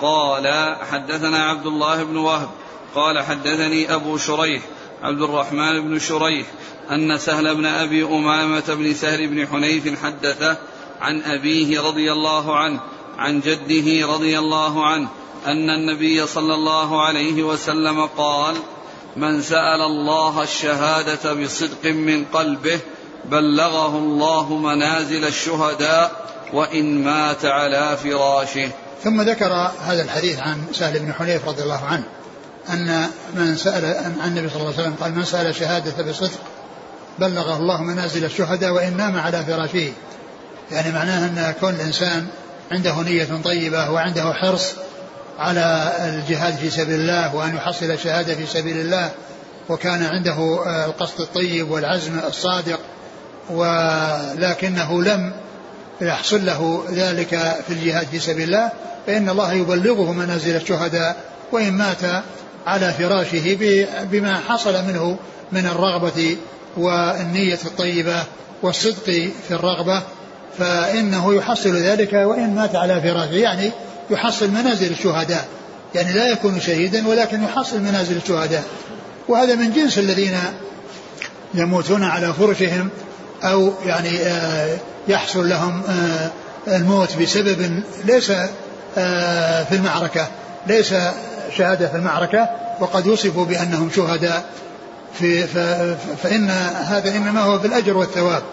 [0.02, 2.50] قال حدثنا عبد الله بن وهب.
[2.96, 4.62] قال حدثني أبو شريح
[5.04, 6.48] عبد الرحمن بن شريح
[6.92, 10.58] أن سهل بن أبي أمامة بن سهل بن حنيف حدثه
[11.02, 12.80] عن أبيه رضي الله عنه
[13.18, 15.10] عن جده رضي الله عنه
[15.46, 18.56] أن النبي صلى الله عليه وسلم قال
[19.16, 22.80] من سأل الله الشهادة بصدق من قلبه
[23.26, 28.70] بلغه الله منازل الشهداء وإن مات على فراشه.
[29.04, 32.04] ثم ذكر هذا الحديث عن سهل بن حنيف رضي الله عنه
[32.70, 33.86] أن من سأل
[34.22, 36.40] عن النبي صلى الله عليه وسلم قال من سأل شهادة بصدق
[37.20, 39.94] بلغه الله منازل الشهداء وإن نام على فراشه.
[40.72, 42.28] يعني معناه أن كون الإنسان
[42.72, 44.76] عنده نية طيبة وعنده حرص
[45.42, 49.12] على الجهاد في سبيل الله وأن يحصل الشهادة في سبيل الله
[49.70, 52.80] وكان عنده آه، القصد الطيب والعزم الصادق
[53.50, 55.34] ولكنه لم
[56.02, 57.30] يحصل له ذلك
[57.68, 58.72] في الجهاد في سبيل الله
[59.08, 61.16] فإن الله يبلغه منازل الشهداء
[61.52, 62.24] وإن مات
[62.68, 63.58] على فراشه
[64.04, 65.18] بما حصل منه
[65.52, 66.38] من الرغبة
[66.78, 68.24] والنية الطيبة
[68.62, 69.04] والصدق
[69.48, 70.02] في الرغبة
[70.58, 73.34] فإنه يحصل ذلك وإن مات على فراشه.
[73.34, 73.72] يعني
[74.12, 75.48] يحصل منازل الشهداء.
[75.96, 78.64] يعني لا يكون شهيدا ولكن يحصل منازل الشهداء.
[79.28, 80.38] وهذا من جنس الذين
[81.54, 82.90] يموتون على فرشهم
[83.44, 86.30] أو يعني آه، يحصل لهم آه،
[86.68, 88.32] الموت بسبب ليس
[88.98, 90.28] آه، في المعركة
[90.68, 90.94] ليس
[91.58, 92.50] شهادة في المعركة
[92.80, 94.46] وقد وصفوا بأنهم شهداء.
[95.20, 95.48] في
[96.24, 96.50] فإن
[96.90, 98.44] هذا إنما هو بالأجر والثواب.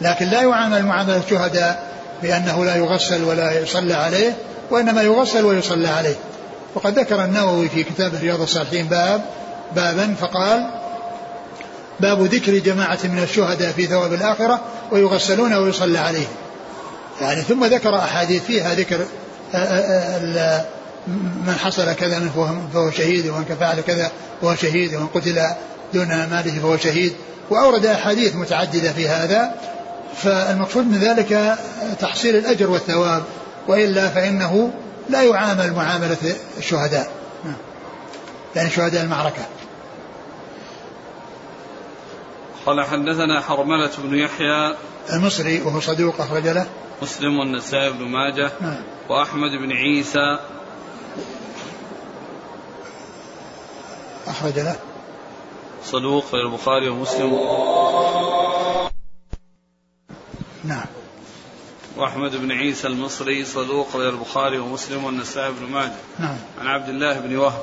[0.00, 1.92] لكن لا يعامل معاملة الشهداء
[2.22, 4.36] بأنه لا يغسل ولا يصلى عليه.
[4.70, 6.16] وإنما يغسل ويصلى عليه.
[6.74, 9.24] وقد ذكر النووي في كتاب رياض الصالحين باب
[9.76, 10.70] بابا فقال
[12.00, 14.60] باب ذكر جماعة من الشهداء في ثواب الآخرة
[14.92, 16.32] ويغسلون ويصلى عليهم
[17.20, 19.06] يعني ثم ذكر أحاديث فيها ذكر
[19.54, 20.64] آه، آه، آه،
[21.46, 24.10] من حصل كذا منه فهو شهيد ومن فعل كذا
[24.40, 25.42] فهو شهيد ومن قتل
[25.94, 27.12] دون ماله فهو شهيد.
[27.50, 29.54] وأورد أحاديث متعددة في هذا.
[30.16, 31.58] فالمقصود من ذلك
[32.00, 33.22] تحصيل الأجر والثواب.
[33.68, 34.72] وإلا فإنه
[35.08, 37.12] لا يعامل معاملة الشهداء.
[38.56, 39.46] يعني شهداء المعركة.
[42.66, 44.76] قال حدثنا حرملة بن يحيى.
[45.12, 46.66] المصري وهو صدوق أخرج له.
[47.02, 48.50] مسلم والنسائي بن ماجه.
[48.60, 48.82] نعم.
[49.08, 50.38] وأحمد بن عيسى.
[54.26, 54.76] أخرج له.
[55.84, 57.38] صدوق البخاري ومسلم.
[60.64, 60.86] نعم.
[61.96, 65.92] وأحمد بن عيسى المصري صدوق غير البخاري ومسلم والنسائي بن ماجه.
[66.18, 66.36] نعم.
[66.60, 67.62] عن عبد الله بن وهب.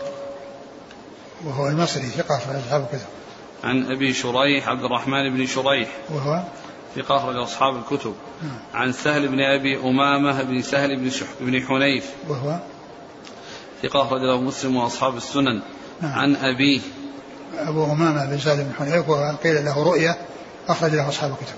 [1.46, 3.06] وهو المصري ثقة في أصحاب كذا
[3.64, 5.90] عن أبي شريح عبد الرحمن بن شريح.
[6.10, 6.44] وهو؟
[6.96, 8.16] ثقة أخرج أصحاب الكتب.
[8.42, 8.60] نعم.
[8.74, 12.10] عن سهل بن أبي أمامة بن سهل بن, شح بن حنيف.
[12.30, 12.60] وهو؟
[13.84, 15.62] ثقة أخرج له مسلم وأصحاب السنن.
[16.02, 16.20] نعم.
[16.20, 16.80] عن أبيه.
[17.58, 20.18] أبو أمامة بن سهل بن حنيف وقيل له رؤية
[20.70, 21.56] أخرج له أصحاب الكتب.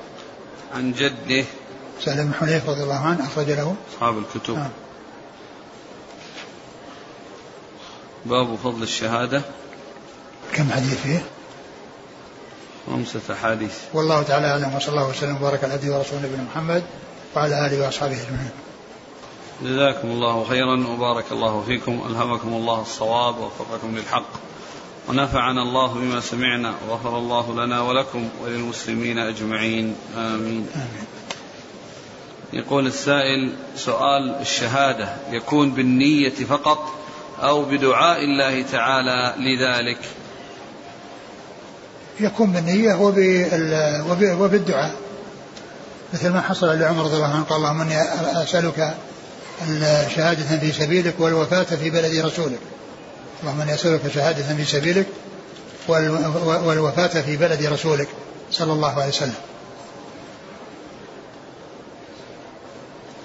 [0.75, 1.45] عن جده.
[2.05, 3.75] سهل بن حنيف رضي الله عنه أخرج له.
[3.93, 4.55] أصحاب الكتب.
[4.55, 4.69] نعم.
[8.25, 9.41] باب فضل الشهادة.
[10.53, 11.23] كم حديث فيه؟
[12.87, 13.77] خمسة أحاديث.
[13.93, 16.83] والله تعالى أعلم وصلى الله وسلم وبارك على عبده ورسوله نبينا محمد
[17.35, 18.49] وعلى آله وأصحابه أجمعين.
[19.63, 24.29] جزاكم الله خيرا وبارك الله فيكم ألهمكم الله الصواب ووفقكم للحق.
[25.09, 29.95] ونفعنا الله بما سمعنا وغفر الله لنا ولكم وللمسلمين أجمعين.
[30.17, 31.05] آمين, آمين.
[32.53, 36.93] يقول السائل سؤال الشهادة يكون بالنية فقط
[37.43, 39.97] أو بدعاء الله تعالى لذلك؟
[42.19, 42.95] يكون بالنية
[44.39, 44.95] وبالدعاء.
[46.13, 48.01] مثل ما حصل لعمر رضي الله عنه قال اللهم إني
[48.43, 48.93] أسألك
[50.15, 52.59] شهادة في سبيلك والوفاة في بلد رسولك.
[53.41, 55.07] اللهم إني أسألك شهادة في سبيلك
[56.37, 58.07] والوفاة في بلد رسولك.
[58.51, 59.33] صلى الله عليه وسلم.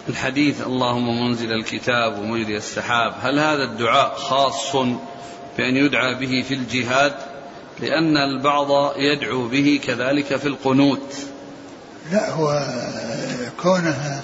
[0.09, 3.15] الحديث اللهم منزل الكتاب ومجري السحاب.
[3.23, 4.77] هل هذا الدعاء خاص
[5.59, 7.13] بأن يدعى به في الجهاد؟
[7.81, 11.15] لأن البعض يدعو به كذلك في القنوت.
[12.13, 12.67] لا هو
[13.63, 14.21] كونه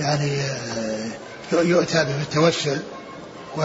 [0.00, 0.38] يعني
[1.52, 2.80] يؤتى به التوسل
[3.56, 3.62] و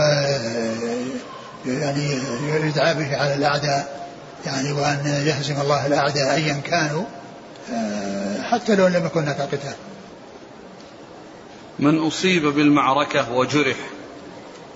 [1.65, 2.19] يعني
[2.63, 4.07] يدعى به على الأعداء
[4.45, 7.03] يعني وأن يهزم الله الأعداء أيا كانوا
[8.43, 9.75] حتى لو لم يكن هناك قتال.
[11.79, 13.77] من أصيب بالمعركة وجرح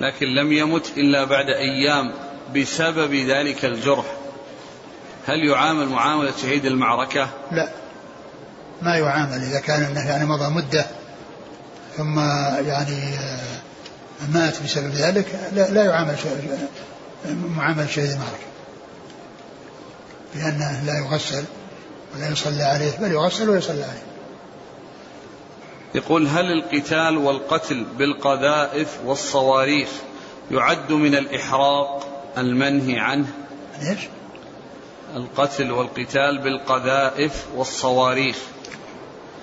[0.01, 2.13] لكن لم يمت إلا بعد أيام
[2.55, 4.05] بسبب ذلك الجرح
[5.27, 7.69] هل يعامل معاملة شهيد المعركة؟ لا
[8.81, 10.85] ما يعامل إذا كان أنه يعني مضى مدة
[11.97, 12.19] ثم
[12.67, 13.61] يعني آه،
[14.33, 16.15] مات بسبب ذلك لا, لا يعامل
[17.55, 18.51] معاملة شهيد المعركة
[20.35, 21.43] لأنه لا يغسل
[22.15, 24.10] ولا يصلى عليه بل يغسل ويصلى عليه
[25.95, 29.89] يقول هل القتال والقتل بالقذائف والصواريخ
[30.51, 33.27] يعد من الإحراق المنهي عنه؟
[33.81, 33.99] ليش؟
[35.15, 38.37] القتل والقتال بالقذائف والصواريخ.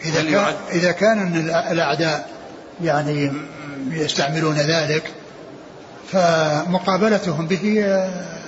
[0.04, 1.36] إذا كان, إذا كان
[1.70, 2.30] الأعداء
[2.82, 3.32] يعني
[3.90, 5.12] يستعملون ذلك
[6.12, 8.38] فمقابلتهم به آه،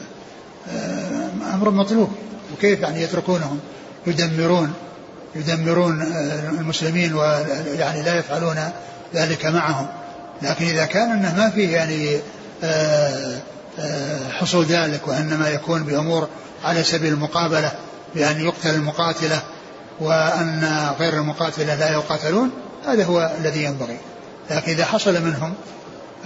[0.68, 2.12] آه، أمر مطلوب.
[2.52, 3.60] وكيف يعني يتركونهم؟
[4.06, 4.74] يدمرون.
[5.34, 8.70] يدمرون آه، المسلمين ويعني لا يفعلون
[9.14, 9.86] ذلك معهم.
[10.42, 12.20] لكن إذا كان أنه ما فيه يعني
[14.30, 16.28] حصول ذلك وإنما يكون بأمور
[16.64, 17.72] على سبيل المقابلة
[18.14, 19.42] بأن يقتل المقاتلة
[20.00, 22.50] وأن غير المقاتلة لا يقاتلون
[22.86, 23.96] هذا هو الذي ينبغي.
[24.50, 25.54] لكن إذا حصل منهم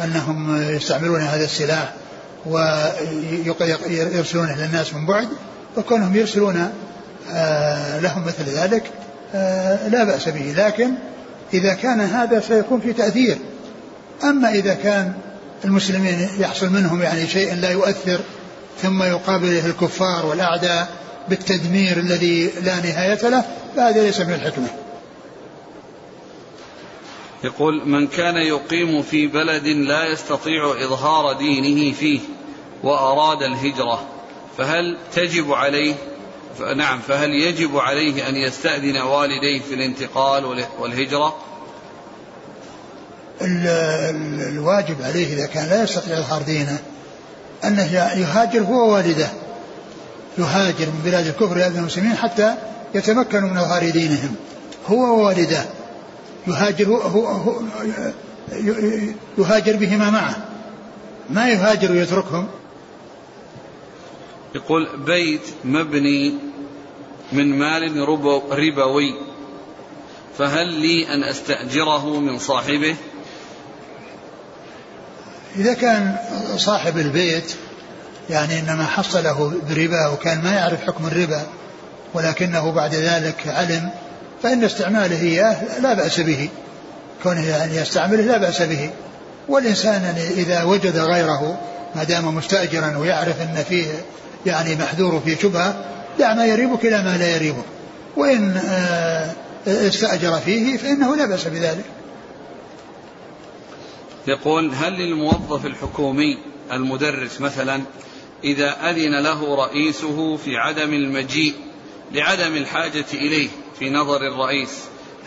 [0.05, 1.93] أنهم يستعملون هذا السلاح
[3.61, 5.29] ويرسلونه للناس من بعد
[5.77, 6.71] وكونهم يرسلون آه،
[8.01, 8.91] لهم مثل ذلك
[9.35, 10.55] آه، لا بأس به.
[10.57, 10.91] لكن
[11.55, 13.39] إذا كان هذا سيكون في تأثير.
[14.25, 15.13] أما إذا كان
[15.65, 18.21] المسلمين يحصل منهم يعني شيء لا يؤثر
[18.83, 20.89] ثم يقابله الكفار والأعداء
[21.29, 23.45] بالتدمير الذي لا نهاية له
[23.77, 24.69] فهذا ليس من الحكمة.
[27.45, 32.21] يقول من كان يقيم في بلد لا يستطيع إظهار دينه فيه
[32.83, 34.07] وأراد الهجرة
[34.59, 35.95] فهل تجب عليه
[36.77, 41.37] نعم فهل يجب عليه أن يستأذن والديه في الانتقال والهجرة؟
[44.49, 46.79] الواجب عليه إذا كان لا يستطيع إظهار دينه
[47.65, 49.29] أنه يهاجر هو ووالده.
[50.39, 52.55] يهاجر من بلاد الكفر إلى المسلمين حتى
[52.95, 54.35] يتمكنوا من إظهار دينهم
[54.87, 55.65] هو ووالداه
[56.47, 57.61] يهاجر هو, هو, هو
[59.39, 60.37] يهاجر بهما معه.
[61.31, 62.49] ما يهاجر ويتركهم.
[64.55, 66.35] يقول بيت مبني
[67.33, 69.15] من مال ربوي.
[70.39, 72.97] فهل لي أن أستأجره من صاحبه؟
[75.57, 76.17] إذا كان
[76.57, 77.55] صاحب البيت
[78.31, 81.43] يعني إنما حصله بربا وكان ما يعرف حكم الربا
[82.15, 83.91] ولكنه بعد ذلك علم
[84.43, 86.49] فإن استعماله إياه لا بأس به.
[87.23, 88.91] كونه يعني يستعمله لا بأس به.
[89.49, 91.61] والإنسان يعني إذا وجد غيره
[91.95, 93.87] ما دام مستأجرا ويعرف أن فيه
[94.47, 95.85] يعني محذور في شبهة
[96.19, 97.65] دع ما يريبك إلى ما لا يريبك.
[98.17, 99.35] وإن آه،
[99.67, 101.85] استأجر فيه فإنه لا بأس بذلك.
[104.27, 106.39] يقول هل للموظف الحكومي
[106.73, 107.83] المدرس مثلا
[108.45, 111.55] إذا أذن له رئيسه في عدم المجيء
[112.13, 114.71] لعدم الحاجة إليه في نظر الرئيس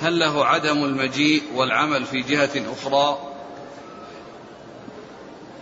[0.01, 3.17] هل له عدم المجيء والعمل في جهة أخرى؟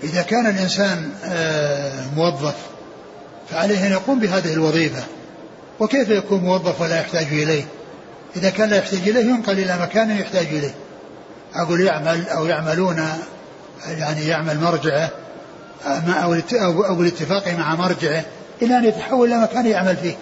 [0.03, 2.55] إذا كان الإنسان آه، موظف
[3.49, 5.03] فعليه أن يقوم بهذه الوظيفة.
[5.79, 7.63] وكيف يكون موظف ولا يحتاج إليه؟
[8.35, 10.73] إذا كان لا يحتاج إليه ينقل إلى مكان يحتاج إليه.
[11.55, 13.07] أقول يعمل أو يعملون
[13.87, 15.09] يعني يعمل مرجعه
[15.85, 16.33] أو
[16.85, 18.23] أو بالاتفاق مع مرجعه
[18.61, 20.15] إلى أن يتحول إلى مكان يعمل فيه.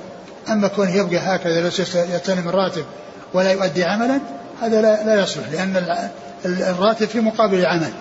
[0.49, 2.85] أما كونه يبقى هكذا بس يستلم الراتب
[3.33, 4.19] ولا يؤدي عملا
[4.61, 6.09] هذا لا, لا يصلح لأن
[6.45, 7.91] الراتب في مقابل العمل.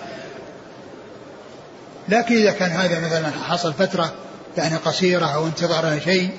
[2.09, 4.13] لكن إذا كان هذا مثلا حصل فترة
[4.57, 6.29] يعني قصيرة أو انتظار شيء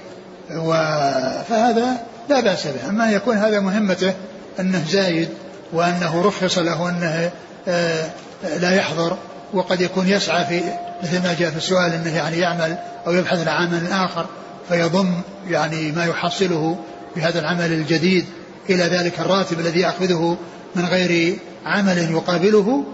[1.48, 1.96] فهذا
[2.28, 2.88] لا بأس به.
[2.88, 4.14] أما يكون هذا مهمته
[4.60, 5.28] أنه زايد
[5.72, 7.30] وأنه رخص له أنه
[7.68, 8.10] آه،
[8.58, 9.16] لا يحضر
[9.52, 10.62] وقد يكون يسعى في
[11.02, 14.26] مثل ما جاء في السؤال أنه يعني يعمل أو يبحث عن عمل آخر
[14.68, 16.78] فيضم يعني ما يحصله
[17.14, 18.24] في هذا العمل الجديد
[18.70, 20.36] إلى ذلك الراتب الذي يأخذه
[20.74, 22.84] من غير عمل يقابله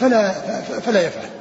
[0.00, 0.32] فلا
[0.80, 1.35] فلا يفعل.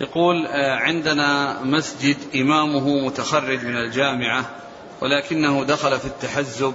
[0.00, 4.50] يقول آه، عندنا مسجد إمامه متخرج من الجامعة
[5.00, 6.74] ولكنه دخل في التحزب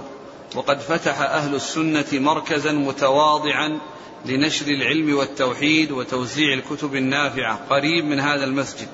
[0.54, 3.78] وقد فتح أهل السنة مركزا متواضعا
[4.26, 8.88] لنشر العلم والتوحيد وتوزيع الكتب النافعة قريب من هذا المسجد.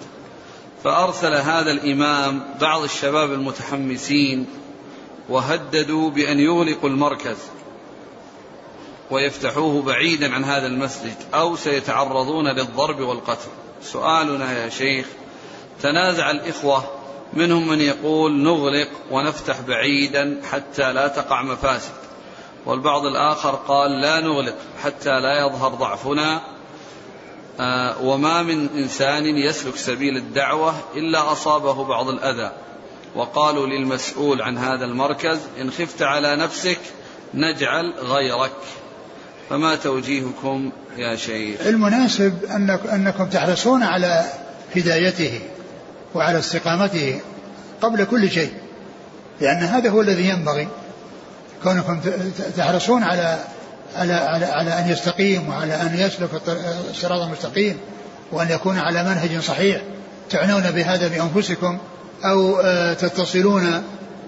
[0.85, 4.47] فأرسل هذا الإمام بعض الشباب المتحمسين
[5.29, 7.37] وهددوا بأن يغلقوا المركز
[9.11, 13.51] ويفتحوه بعيدا عن هذا المسجد أو سيتعرضون للضرب والقتل.
[13.93, 15.07] سؤالنا يا شيخ.
[15.83, 16.85] تنازع الإخوة
[17.33, 21.95] منهم من يقول نغلق ونفتح بعيدا حتى لا تقع مفاسد.
[22.67, 26.41] والبعض الآخر قال لا نغلق حتى لا يظهر ضعفنا.
[27.61, 32.53] آه، وما من إنسان يسلك سبيل الدعوة إلا أصابه بعض الأذى.
[33.15, 36.79] وقالوا للمسؤول عن هذا المركز إن خفت على نفسك
[37.35, 38.53] نجعل غيرك.
[39.51, 44.25] فما توجيهكم يا شيخ؟ المناسب أنك أنكم تحرصون على
[44.77, 45.41] هدايته
[46.15, 47.21] وعلى استقامته
[47.81, 48.53] قبل كل شيء
[49.41, 50.69] لأن هذا هو الذي ينبغي.
[51.63, 52.01] كونكم
[52.57, 53.39] تحرصون على
[53.97, 56.31] على على, على أن يستقيم وعلى أن يسلك
[56.91, 57.77] الصراط المستقيم
[58.33, 59.83] وأن يكون على منهج صحيح
[60.31, 61.79] تعنون بهذا بأنفسكم
[62.25, 63.83] أو آه، تتصلون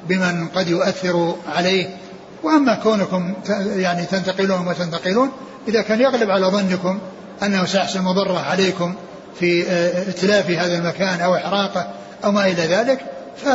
[0.08, 1.96] بمن قد يؤثر عليه.
[2.43, 3.34] وأما كونكم
[3.76, 5.30] يعني تنتقلون وتنتقلون
[5.68, 6.99] إذا كان يغلب على ظنكم
[7.43, 8.95] أنه سيحصل مضرة عليكم
[9.41, 11.86] في آه، اتلاف هذا المكان أو إحراقه
[12.24, 13.01] أو ما إلى ذلك
[13.45, 13.49] ف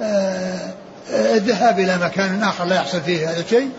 [0.00, 0.72] آه،
[1.10, 3.70] الذهاب إلى مكان آخر لا يحصل فيه هذا الشيء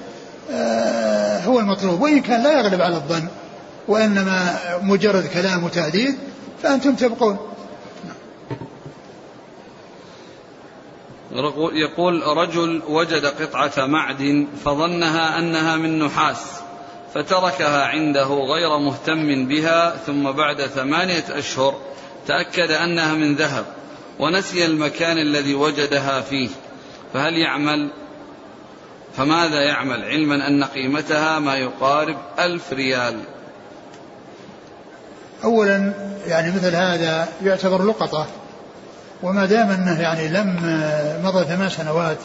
[0.51, 2.01] آه، هو المطلوب.
[2.01, 3.27] وإن كان لا يغلب على الظن
[3.87, 6.15] وإنما مجرد كلام وتهديد
[6.63, 7.37] فأنتم تبقون.
[11.73, 16.61] يقول رجل وجد قطعة معدن فظنها أنها من نحاس
[17.13, 21.75] فتركها عنده غير مهتم بها ثم بعد ثمانية أشهر
[22.27, 23.65] تأكد أنها من ذهب
[24.19, 26.49] ونسي المكان الذي وجدها فيه.
[27.13, 27.89] فهل يعمل؟
[29.17, 33.19] فماذا يعمل؟ علما أن قيمتها ما يقارب ألف ريال.
[35.43, 35.93] أولا
[36.27, 38.27] يعني مثل هذا يعتبر لقطة.
[39.23, 40.55] وما دام أنه يعني لم
[41.23, 42.17] مضى ثمان سنوات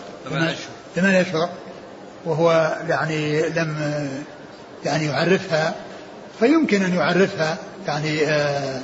[0.94, 1.48] ثمان أشهر.
[2.24, 3.76] وهو يعني لم
[4.84, 5.74] يعني يعرفها
[6.40, 8.80] فيمكن أن يعرفها يعني آه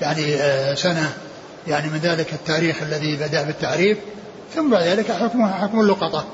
[0.00, 1.12] يعني آه سنة
[1.68, 3.98] يعني من ذلك التاريخ الذي بدأ بالتعريف
[4.54, 6.24] ثم بعد ذلك حكمها حكم اللقطة.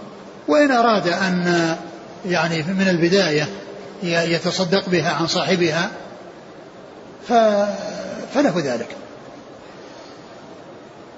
[0.48, 1.76] وإن أراد أن
[2.26, 3.48] يعني من البداية
[4.02, 5.90] يتصدق بها عن صاحبها
[8.34, 8.99] فله ذلك.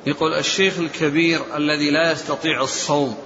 [0.07, 3.17] يقول الشيخ الكبير الذي لا يستطيع الصوم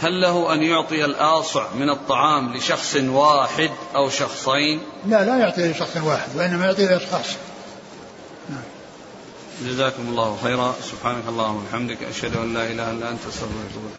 [0.00, 5.96] هل له أن يعطي الآصع من الطعام لشخص واحد أو شخصين لا لا يعطي لشخص
[5.96, 7.26] واحد وإنما يعطي لأشخاص.
[9.62, 13.98] جزاكم الله خيرا سبحانك اللهم وبحمدك أشهد أن لا إله إلا أنت أستغفرك